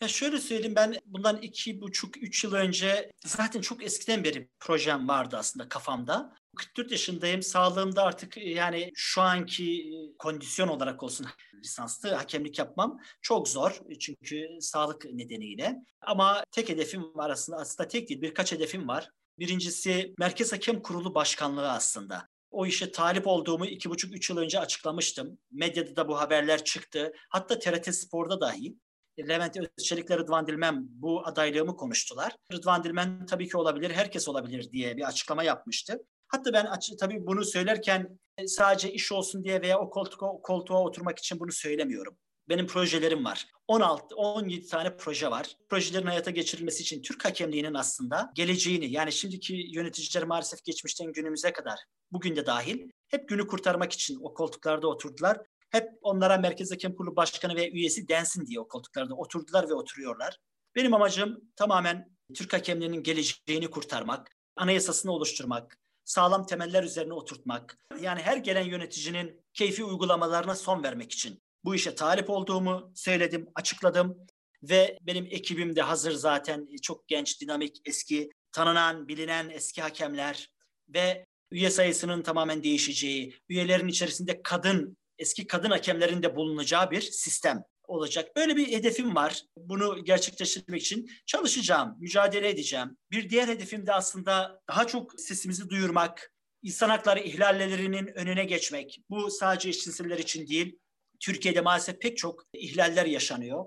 Ya 0.02 0.08
şöyle 0.08 0.40
söyleyeyim 0.40 0.76
ben 0.76 0.96
bundan 1.06 1.38
iki 1.38 1.82
buçuk, 1.82 2.18
üç 2.24 2.44
yıl 2.44 2.54
önce 2.54 3.12
zaten 3.26 3.62
çok 3.62 3.84
eskiden 3.84 4.24
beri 4.24 4.50
projem 4.60 5.08
vardı 5.08 5.38
aslında 5.38 5.70
kafamda. 5.70 6.36
44 6.58 6.92
yaşındayım. 6.92 7.42
Sağlığımda 7.42 8.04
artık 8.04 8.38
e, 8.38 8.50
yani 8.50 8.92
şu 8.96 9.22
anki 9.22 9.82
e, 9.82 10.18
kondisyon 10.20 10.68
olarak 10.68 11.04
olsun 11.04 11.28
lisanslı 11.64 12.10
hakemlik 12.10 12.60
yapmam 12.60 13.00
çok 13.22 13.48
zor. 13.48 13.82
Çünkü 14.00 14.48
sağlık 14.62 15.06
nedeniyle. 15.14 15.76
Ama 16.02 16.44
tek 16.52 16.70
hedefim 16.70 17.16
var 17.16 17.30
aslında. 17.30 17.88
Tek 17.88 18.10
değil 18.10 18.22
birkaç 18.22 18.52
hedefim 18.52 18.88
var. 18.88 19.10
Birincisi 19.40 20.14
Merkez 20.20 20.54
Hakem 20.54 20.82
Kurulu 20.82 21.16
Başkanlığı 21.16 21.72
aslında. 21.72 22.28
O 22.52 22.66
işe 22.66 22.92
talip 22.92 23.28
olduğumu 23.28 23.66
iki 23.66 23.90
buçuk, 23.90 24.16
üç 24.16 24.30
yıl 24.30 24.38
önce 24.38 24.60
açıklamıştım. 24.60 25.38
Medyada 25.52 25.96
da 25.96 26.08
bu 26.08 26.20
haberler 26.20 26.64
çıktı. 26.64 27.14
Hatta 27.30 27.60
TRT 27.60 27.96
Spor'da 27.96 28.42
dahi 28.42 28.76
Levent 29.20 29.58
Özçelik'le 29.78 30.12
Rıdvan 30.12 30.48
Dilmen 30.48 30.88
bu 30.90 31.28
adaylığımı 31.28 31.76
konuştular. 31.76 32.36
Rıdvan 32.54 32.84
Dilmen 32.84 33.26
tabii 33.26 33.48
ki 33.48 33.58
olabilir, 33.58 33.92
herkes 33.92 34.28
olabilir 34.28 34.72
diye 34.72 34.98
bir 34.98 35.08
açıklama 35.08 35.44
yapmıştı. 35.44 36.00
Hatta 36.28 36.54
ben 36.54 36.66
açı, 36.66 36.98
tabii 36.98 37.28
bunu 37.28 37.46
söylerken 37.46 38.20
e, 38.38 38.48
sadece 38.48 38.92
iş 38.92 39.12
olsun 39.12 39.44
diye 39.44 39.62
veya 39.62 39.80
o 39.80 39.90
koltuğa, 39.90 40.30
o 40.30 40.42
koltuğa 40.42 40.84
oturmak 40.84 41.20
için 41.20 41.40
bunu 41.40 41.52
söylemiyorum. 41.52 42.18
Benim 42.50 42.68
projelerim 42.68 43.26
var. 43.26 43.48
16, 43.68 44.16
17 44.16 44.68
tane 44.68 44.98
proje 44.98 45.32
var. 45.32 45.58
Projelerin 45.70 46.06
hayata 46.06 46.32
geçirilmesi 46.32 46.82
için 46.82 47.02
Türk 47.02 47.26
hakemliğinin 47.26 47.74
aslında 47.74 48.32
geleceğini 48.36 48.92
yani 48.92 49.12
şimdiki 49.12 49.54
yöneticiler 49.54 50.24
maalesef 50.24 50.64
geçmişten 50.64 51.12
günümüze 51.12 51.54
kadar 51.54 51.80
bugün 52.12 52.36
de 52.36 52.46
dahil 52.46 52.90
hep 53.08 53.30
günü 53.30 53.48
kurtarmak 53.48 53.94
için 53.94 54.20
o 54.22 54.34
koltuklarda 54.34 54.88
oturdular. 54.88 55.42
Hep 55.70 55.90
onlara 56.02 56.38
Merkez 56.38 56.72
Hakem 56.72 56.96
Kurulu 56.96 57.16
Başkanı 57.16 57.56
ve 57.56 57.72
üyesi 57.72 58.08
densin 58.08 58.46
diye 58.46 58.60
o 58.60 58.68
koltuklarda 58.68 59.16
oturdular 59.16 59.70
ve 59.70 59.74
oturuyorlar. 59.74 60.38
Benim 60.76 60.94
amacım 60.94 61.42
tamamen 61.56 62.18
Türk 62.34 62.54
hakemliğinin 62.54 63.04
geleceğini 63.04 63.70
kurtarmak, 63.70 64.32
anayasasını 64.56 65.12
oluşturmak, 65.12 65.78
sağlam 66.08 66.46
temeller 66.46 66.84
üzerine 66.84 67.14
oturtmak. 67.14 67.78
Yani 68.02 68.22
her 68.22 68.38
gelen 68.38 68.66
yöneticinin 68.66 69.46
keyfi 69.54 69.84
uygulamalarına 69.84 70.56
son 70.56 70.84
vermek 70.84 71.12
için 71.12 71.42
bu 71.64 71.76
işe 71.76 71.96
talip 71.96 72.30
olduğumu 72.30 72.92
söyledim, 72.96 73.48
açıkladım 73.56 74.18
ve 74.64 74.98
benim 75.02 75.26
ekibim 75.26 75.76
de 75.76 75.82
hazır 75.82 76.12
zaten 76.12 76.68
çok 76.82 77.08
genç, 77.08 77.42
dinamik, 77.42 77.82
eski, 77.86 78.30
tanınan, 78.52 79.08
bilinen 79.08 79.50
eski 79.50 79.82
hakemler 79.82 80.52
ve 80.90 81.26
üye 81.52 81.70
sayısının 81.70 82.22
tamamen 82.22 82.64
değişeceği, 82.64 83.36
üyelerin 83.50 83.88
içerisinde 83.88 84.42
kadın, 84.44 84.98
eski 85.18 85.48
kadın 85.48 85.70
hakemlerin 85.70 86.24
de 86.24 86.36
bulunacağı 86.36 86.92
bir 86.92 87.02
sistem 87.02 87.64
olacak. 87.88 88.36
Böyle 88.36 88.58
bir 88.58 88.68
hedefim 88.72 89.16
var. 89.16 89.44
Bunu 89.58 90.04
gerçekleştirmek 90.04 90.82
için 90.82 91.10
çalışacağım, 91.26 91.96
mücadele 92.00 92.50
edeceğim. 92.50 92.98
Bir 93.12 93.30
diğer 93.30 93.48
hedefim 93.48 93.86
de 93.86 93.94
aslında 93.94 94.62
daha 94.68 94.88
çok 94.88 95.20
sesimizi 95.20 95.70
duyurmak, 95.70 96.34
insan 96.62 96.90
hakları 96.90 97.20
ihlallerinin 97.20 98.08
önüne 98.08 98.46
geçmek. 98.46 99.02
Bu 99.10 99.32
sadece 99.32 99.70
eşcinseller 99.70 100.18
için 100.18 100.48
değil, 100.48 100.80
Türkiye'de 101.20 101.62
maalesef 101.62 102.02
pek 102.02 102.18
çok 102.18 102.44
ihlaller 102.54 103.06
yaşanıyor. 103.06 103.66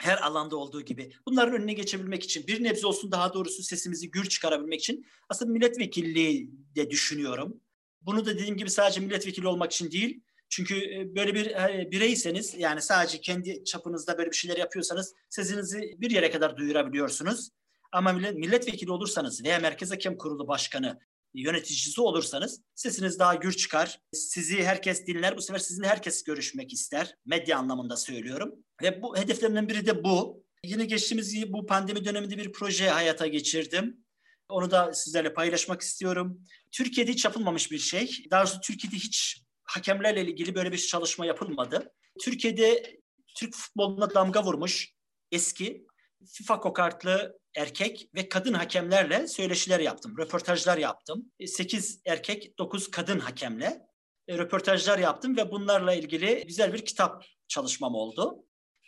Her 0.00 0.18
alanda 0.18 0.56
olduğu 0.56 0.82
gibi. 0.82 1.12
Bunların 1.26 1.54
önüne 1.54 1.72
geçebilmek 1.72 2.24
için, 2.24 2.46
bir 2.46 2.62
nebze 2.62 2.86
olsun 2.86 3.12
daha 3.12 3.34
doğrusu 3.34 3.62
sesimizi 3.62 4.10
gür 4.10 4.24
çıkarabilmek 4.24 4.80
için 4.80 5.06
aslında 5.28 5.52
milletvekilliği 5.52 6.50
de 6.76 6.90
düşünüyorum. 6.90 7.60
Bunu 8.00 8.26
da 8.26 8.34
dediğim 8.34 8.56
gibi 8.56 8.70
sadece 8.70 9.00
milletvekili 9.00 9.48
olmak 9.48 9.72
için 9.72 9.90
değil, 9.90 10.20
çünkü 10.48 10.76
e, 10.76 11.14
böyle 11.16 11.34
bir 11.34 11.46
e, 11.46 11.88
bireyseniz 11.90 12.54
yani 12.58 12.82
sadece 12.82 13.20
kendi 13.20 13.64
çapınızda 13.64 14.18
böyle 14.18 14.30
bir 14.30 14.36
şeyler 14.36 14.56
yapıyorsanız 14.56 15.14
sesinizi 15.28 15.96
bir 15.98 16.10
yere 16.10 16.30
kadar 16.30 16.56
duyurabiliyorsunuz. 16.56 17.50
Ama 17.92 18.12
milletvekili 18.12 18.92
olursanız 18.92 19.44
veya 19.44 19.58
Merkez 19.58 19.90
Hakem 19.90 20.16
Kurulu 20.16 20.48
Başkanı 20.48 20.98
yöneticisi 21.34 22.00
olursanız 22.00 22.60
sesiniz 22.74 23.18
daha 23.18 23.34
gür 23.34 23.52
çıkar. 23.52 24.00
Sizi 24.12 24.64
herkes 24.64 25.06
dinler. 25.06 25.36
Bu 25.36 25.42
sefer 25.42 25.58
sizinle 25.58 25.86
herkes 25.86 26.24
görüşmek 26.24 26.72
ister. 26.72 27.14
Medya 27.26 27.58
anlamında 27.58 27.96
söylüyorum. 27.96 28.54
Ve 28.82 29.02
bu 29.02 29.16
hedeflerimden 29.16 29.68
biri 29.68 29.86
de 29.86 30.04
bu. 30.04 30.44
Yine 30.64 30.84
geçtiğimiz 30.84 31.52
bu 31.52 31.66
pandemi 31.66 32.04
döneminde 32.04 32.38
bir 32.38 32.52
proje 32.52 32.88
hayata 32.88 33.26
geçirdim. 33.26 34.04
Onu 34.48 34.70
da 34.70 34.94
sizlerle 34.94 35.34
paylaşmak 35.34 35.80
istiyorum. 35.80 36.44
Türkiye'de 36.72 37.12
hiç 37.12 37.24
yapılmamış 37.24 37.70
bir 37.70 37.78
şey. 37.78 38.24
Daha 38.30 38.42
doğrusu 38.42 38.60
Türkiye'de 38.60 38.96
hiç 38.96 39.42
hakemlerle 39.68 40.22
ilgili 40.22 40.54
böyle 40.54 40.72
bir 40.72 40.78
çalışma 40.78 41.26
yapılmadı. 41.26 41.92
Türkiye'de 42.20 43.00
Türk 43.36 43.54
futboluna 43.54 44.14
damga 44.14 44.44
vurmuş 44.44 44.92
eski 45.32 45.86
FIFA 46.26 46.60
kokartlı 46.60 47.38
erkek 47.56 48.10
ve 48.14 48.28
kadın 48.28 48.52
hakemlerle 48.52 49.26
söyleşiler 49.26 49.80
yaptım, 49.80 50.18
röportajlar 50.18 50.78
yaptım. 50.78 51.32
8 51.46 52.00
erkek, 52.06 52.58
9 52.58 52.90
kadın 52.90 53.18
hakemle 53.18 53.88
e, 54.28 54.38
röportajlar 54.38 54.98
yaptım 54.98 55.36
ve 55.36 55.50
bunlarla 55.50 55.94
ilgili 55.94 56.44
güzel 56.46 56.72
bir 56.72 56.84
kitap 56.84 57.24
çalışmam 57.48 57.94
oldu. 57.94 58.44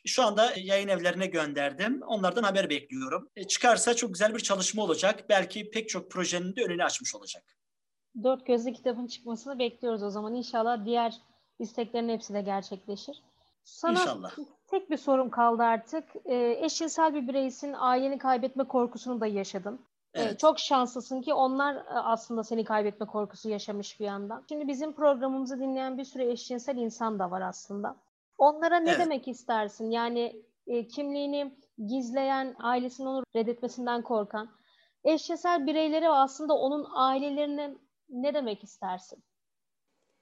Şu 0.06 0.22
anda 0.22 0.54
yayın 0.56 0.88
evlerine 0.88 1.26
gönderdim. 1.26 2.02
Onlardan 2.02 2.42
haber 2.42 2.70
bekliyorum. 2.70 3.30
E, 3.36 3.46
çıkarsa 3.46 3.94
çok 3.94 4.14
güzel 4.14 4.34
bir 4.34 4.40
çalışma 4.40 4.82
olacak. 4.82 5.28
Belki 5.28 5.70
pek 5.70 5.88
çok 5.88 6.10
projenin 6.10 6.56
de 6.56 6.64
önünü 6.64 6.84
açmış 6.84 7.14
olacak. 7.14 7.59
Dört 8.22 8.46
Gözlü 8.46 8.72
kitabın 8.72 9.06
çıkmasını 9.06 9.58
bekliyoruz 9.58 10.02
o 10.02 10.10
zaman. 10.10 10.34
İnşallah 10.34 10.84
diğer 10.84 11.14
isteklerin 11.58 12.08
hepsi 12.08 12.34
de 12.34 12.40
gerçekleşir. 12.40 13.22
Sana 13.64 13.92
İnşallah. 13.92 14.30
tek 14.66 14.90
bir 14.90 14.96
sorum 14.96 15.30
kaldı 15.30 15.62
artık. 15.62 16.04
E, 16.24 16.64
eşcinsel 16.64 17.14
bir 17.14 17.28
bireysin 17.28 17.74
aileni 17.78 18.18
kaybetme 18.18 18.64
korkusunu 18.64 19.20
da 19.20 19.26
yaşadın. 19.26 19.74
E, 20.14 20.22
Evet. 20.22 20.38
çok 20.38 20.58
şanslısın 20.58 21.22
ki 21.22 21.34
onlar 21.34 21.74
e, 21.74 21.80
aslında 21.88 22.44
seni 22.44 22.64
kaybetme 22.64 23.06
korkusu 23.06 23.48
yaşamış 23.48 24.00
bir 24.00 24.04
yandan. 24.04 24.44
Şimdi 24.48 24.68
bizim 24.68 24.92
programımızı 24.92 25.60
dinleyen 25.60 25.98
bir 25.98 26.04
sürü 26.04 26.22
eşcinsel 26.22 26.76
insan 26.76 27.18
da 27.18 27.30
var 27.30 27.40
aslında. 27.40 27.96
Onlara 28.38 28.76
ne 28.80 28.90
Evet. 28.90 29.00
demek 29.00 29.28
istersin? 29.28 29.90
Yani 29.90 30.42
e, 30.66 30.88
kimliğini 30.88 31.54
gizleyen, 31.86 32.56
ailesinin 32.58 33.06
onu 33.08 33.22
reddetmesinden 33.36 34.02
korkan 34.02 34.48
eşcinsel 35.04 35.66
bireylere 35.66 36.04
ve 36.04 36.12
aslında 36.12 36.54
onun 36.54 36.86
ailelerine 36.94 37.74
ne 38.10 38.34
demek 38.34 38.64
istersin? 38.64 39.24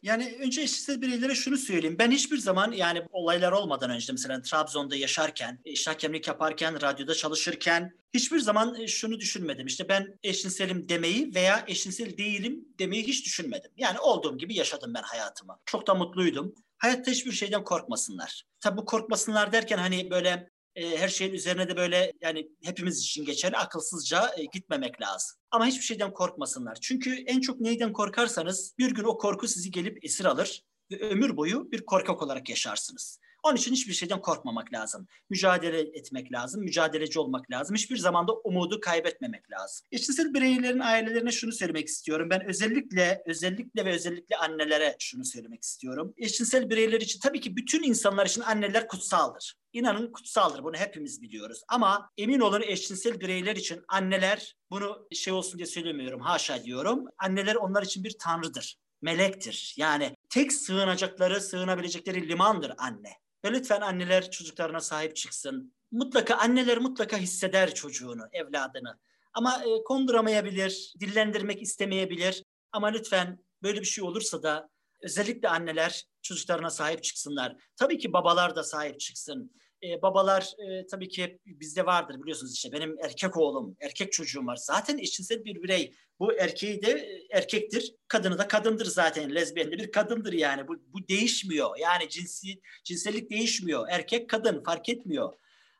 Yani 0.02 0.36
önce 0.40 0.62
eşcinsel 0.62 1.02
bireylere 1.02 1.34
şunu 1.34 1.56
söyleyeyim. 1.56 1.96
Ben 1.98 2.10
hiçbir 2.10 2.38
zaman 2.38 2.72
yani 2.72 3.02
olaylar 3.10 3.52
olmadan 3.52 3.90
önce 3.90 4.12
mesela 4.12 4.42
Trabzon'da 4.42 4.96
yaşarken, 4.96 5.58
işte 5.64 5.90
hakemlik 5.90 6.28
yaparken, 6.28 6.82
radyoda 6.82 7.14
çalışırken 7.14 7.92
hiçbir 8.14 8.38
zaman 8.38 8.80
e, 8.80 8.86
şunu 8.86 9.20
düşünmedim. 9.20 9.66
İşte 9.66 9.88
ben 9.88 10.18
eşcinselim 10.22 10.88
demeyi 10.88 11.34
veya 11.34 11.64
eşcinsel 11.66 12.16
değilim 12.16 12.68
demeyi 12.78 13.06
hiç 13.06 13.24
düşünmedim. 13.24 13.70
Yani 13.76 13.98
olduğum 13.98 14.38
gibi 14.38 14.54
yaşadım 14.54 14.94
ben 14.94 15.02
hayatımı. 15.02 15.58
Çok 15.66 15.86
da 15.86 15.94
mutluydum. 15.94 16.54
Hayatta 16.78 17.10
hiçbir 17.10 17.32
şeyden 17.32 17.64
korkmasınlar. 17.64 18.42
Tabii 18.60 18.76
bu 18.76 18.84
korkmasınlar 18.84 19.52
derken 19.52 19.78
hani 19.78 20.10
böyle 20.10 20.50
e, 20.78 20.98
her 20.98 21.08
şeyin 21.08 21.32
üzerine 21.32 21.68
de 21.68 21.76
böyle 21.76 22.12
yani 22.20 22.48
hepimiz 22.64 22.98
için 22.98 23.24
geçerli 23.24 23.56
akılsızca 23.56 24.30
e, 24.36 24.44
gitmemek 24.44 25.00
lazım. 25.00 25.38
Ama 25.50 25.66
hiçbir 25.66 25.84
şeyden 25.84 26.12
korkmasınlar. 26.12 26.78
Çünkü 26.80 27.14
en 27.26 27.40
çok 27.40 27.60
neyden 27.60 27.92
korkarsanız 27.92 28.74
bir 28.78 28.94
gün 28.94 29.04
o 29.04 29.18
korku 29.18 29.48
sizi 29.48 29.70
gelip 29.70 30.04
esir 30.04 30.24
alır 30.24 30.62
ve 30.90 31.00
ömür 31.00 31.36
boyu 31.36 31.72
bir 31.72 31.86
korkak 31.86 32.22
olarak 32.22 32.48
yaşarsınız. 32.48 33.18
Onun 33.42 33.56
için 33.56 33.72
hiçbir 33.72 33.92
şeyden 33.92 34.20
korkmamak 34.20 34.72
lazım. 34.72 35.06
Mücadele 35.30 35.80
etmek 35.80 36.32
lazım, 36.32 36.60
mücadeleci 36.62 37.18
olmak 37.18 37.50
lazım. 37.50 37.76
Hiçbir 37.76 37.96
zaman 37.96 38.28
da 38.28 38.32
umudu 38.32 38.80
kaybetmemek 38.80 39.50
lazım. 39.50 39.86
Eşcinsel 39.92 40.34
bireylerin 40.34 40.80
ailelerine 40.80 41.30
şunu 41.30 41.52
söylemek 41.52 41.88
istiyorum. 41.88 42.30
Ben 42.30 42.46
özellikle, 42.48 43.22
özellikle 43.26 43.84
ve 43.84 43.92
özellikle 43.92 44.36
annelere 44.36 44.96
şunu 44.98 45.24
söylemek 45.24 45.62
istiyorum. 45.62 46.14
Eşcinsel 46.16 46.70
bireyler 46.70 47.00
için 47.00 47.20
tabii 47.20 47.40
ki 47.40 47.56
bütün 47.56 47.82
insanlar 47.82 48.26
için 48.26 48.40
anneler 48.40 48.88
kutsaldır. 48.88 49.54
İnanın 49.72 50.12
kutsaldır. 50.12 50.64
Bunu 50.64 50.76
hepimiz 50.76 51.22
biliyoruz. 51.22 51.62
Ama 51.68 52.10
emin 52.18 52.40
olun 52.40 52.62
eşcinsel 52.62 53.20
bireyler 53.20 53.56
için 53.56 53.82
anneler 53.88 54.56
bunu 54.70 55.08
şey 55.12 55.32
olsun 55.32 55.58
diye 55.58 55.66
söylemiyorum. 55.66 56.20
Haşa 56.20 56.64
diyorum. 56.64 57.04
Anneler 57.18 57.54
onlar 57.54 57.82
için 57.82 58.04
bir 58.04 58.16
tanrıdır. 58.18 58.76
melektir. 59.02 59.74
Yani 59.76 60.16
tek 60.30 60.52
sığınacakları, 60.52 61.40
sığınabilecekleri 61.40 62.28
limandır 62.28 62.72
anne. 62.78 63.12
Ve 63.44 63.52
lütfen 63.52 63.80
anneler 63.80 64.30
çocuklarına 64.30 64.80
sahip 64.80 65.16
çıksın. 65.16 65.74
Mutlaka 65.90 66.34
anneler 66.34 66.78
mutlaka 66.78 67.16
hisseder 67.16 67.74
çocuğunu, 67.74 68.22
evladını. 68.32 68.98
Ama 69.32 69.64
e, 69.64 69.84
konduramayabilir, 69.84 70.94
dillendirmek 71.00 71.62
istemeyebilir. 71.62 72.44
Ama 72.72 72.86
lütfen 72.86 73.38
böyle 73.62 73.80
bir 73.80 73.86
şey 73.86 74.04
olursa 74.04 74.42
da 74.42 74.68
özellikle 75.02 75.48
anneler 75.48 76.04
çocuklarına 76.22 76.70
sahip 76.70 77.02
çıksınlar. 77.04 77.56
Tabii 77.76 77.98
ki 77.98 78.12
babalar 78.12 78.56
da 78.56 78.62
sahip 78.62 79.00
çıksın. 79.00 79.52
Ee, 79.82 80.02
babalar 80.02 80.52
e, 80.58 80.86
tabii 80.86 81.08
ki 81.08 81.38
bizde 81.46 81.86
vardır 81.86 82.22
biliyorsunuz 82.22 82.54
işte 82.54 82.72
benim 82.72 82.96
erkek 83.04 83.36
oğlum, 83.36 83.76
erkek 83.80 84.12
çocuğum 84.12 84.46
var. 84.46 84.56
Zaten 84.56 84.98
eşcinsel 84.98 85.44
bir 85.44 85.62
birey. 85.62 85.94
Bu 86.18 86.32
erkeği 86.32 86.82
de 86.82 86.90
e, 86.90 87.36
erkektir, 87.36 87.94
kadını 88.08 88.38
da 88.38 88.48
kadındır 88.48 88.86
zaten. 88.86 89.34
Lezbiyen 89.34 89.72
de 89.72 89.78
bir 89.78 89.92
kadındır 89.92 90.32
yani. 90.32 90.68
Bu, 90.68 90.76
bu 90.92 91.08
değişmiyor. 91.08 91.76
Yani 91.78 92.08
cinsi, 92.08 92.60
cinsellik 92.84 93.30
değişmiyor. 93.30 93.86
Erkek 93.90 94.30
kadın 94.30 94.62
fark 94.62 94.88
etmiyor. 94.88 95.32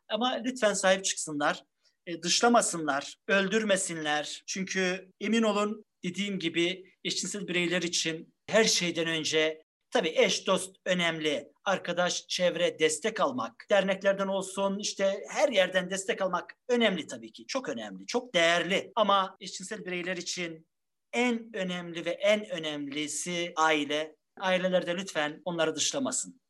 Ama 0.09 0.43
lütfen 0.45 0.75
sahip 0.75 1.05
çıksınlar. 1.05 1.65
E, 2.07 2.23
dışlamasınlar, 2.23 3.17
öldürmesinler. 3.29 4.43
Çünkü 4.47 5.13
emin 5.21 5.43
olun 5.43 5.85
dediğim 6.05 6.39
gibi 6.39 6.93
eşcinsel 7.05 7.49
bireyler 7.49 7.83
için 7.83 8.35
her 8.47 8.65
şeyden 8.65 9.07
önce 9.07 9.63
tabii 9.91 10.13
eş 10.17 10.47
dost 10.47 10.77
önemli. 10.85 11.53
Arkadaş, 11.65 12.27
çevre, 12.29 12.79
destek 12.79 13.21
almak. 13.21 13.67
Derneklerden 13.71 14.29
olsun 14.29 14.79
işte 14.79 15.25
her 15.29 15.49
yerden 15.49 15.91
destek 15.91 16.23
almak 16.23 16.55
önemli 16.69 17.07
tabii 17.07 17.33
ki. 17.33 17.47
Çok 17.47 17.69
önemli, 17.69 18.07
çok 18.07 18.35
değerli. 18.35 18.93
Ama 18.97 19.37
eşcinsel 19.41 19.85
bireyler 19.85 20.17
için 20.17 20.67
en 21.13 21.57
önemli 21.57 22.05
ve 22.05 22.11
en 22.11 22.51
önemlisi 22.51 23.53
aile. 23.57 24.17
Aileler 24.41 24.87
de 24.87 24.97
lütfen 24.97 25.43
onları 25.45 25.75
dışlamasın. 25.77 26.41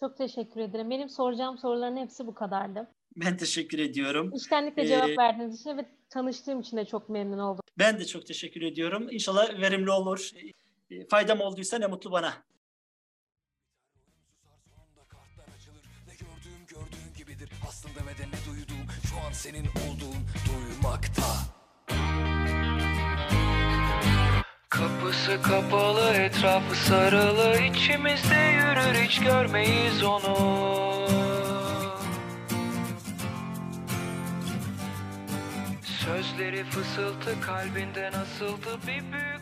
Çok 0.00 0.16
teşekkür 0.16 0.60
ederim. 0.60 0.90
Benim 0.90 1.08
soracağım 1.08 1.58
soruların 1.58 1.96
hepsi 1.96 2.26
bu 2.26 2.34
kadardı. 2.34 2.90
Ben 3.16 3.36
teşekkür 3.36 3.78
ediyorum. 3.78 4.32
İçtenlikle 4.34 4.86
cevap 4.86 5.08
Ee, 5.08 5.16
verdiğiniz 5.16 5.60
için 5.60 5.78
ve 5.78 5.86
tanıştığım 6.10 6.60
için 6.60 6.76
de 6.76 6.84
çok 6.84 7.08
memnun 7.08 7.38
oldum. 7.38 7.62
Ben 7.78 7.98
de 7.98 8.04
çok 8.04 8.26
teşekkür 8.26 8.62
ediyorum. 8.62 9.08
İnşallah 9.10 9.60
verimli 9.60 9.90
olur. 9.90 10.30
Faydam 11.10 11.40
olduysa 11.40 11.78
ne 11.78 11.86
mutlu 11.86 12.12
bana. 12.12 12.44
Aslında 17.68 18.06
ve 18.06 18.18
de 18.18 18.22
ne 18.28 18.46
duyduğum 18.46 18.86
Şu 19.10 19.16
an 19.26 19.32
senin 19.32 19.66
olduğun 19.66 20.26
duymakta. 20.48 21.22
Kapısı 24.68 25.42
kapalı, 25.42 26.14
etrafı 26.14 26.74
sarılı. 26.74 27.60
İçimizde 27.60 28.34
yürür 28.34 28.94
hiç 29.04 29.20
görmeyiz 29.20 30.02
onu. 30.02 30.36
Sözleri 35.82 36.64
fısıltı 36.64 37.40
kalbinde 37.40 38.10
nasıldı? 38.12 38.78
Bir 38.86 39.12
büyük 39.12 39.41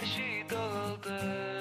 her 0.00 0.06
şey 0.06 0.50
dağıldı 0.50 1.57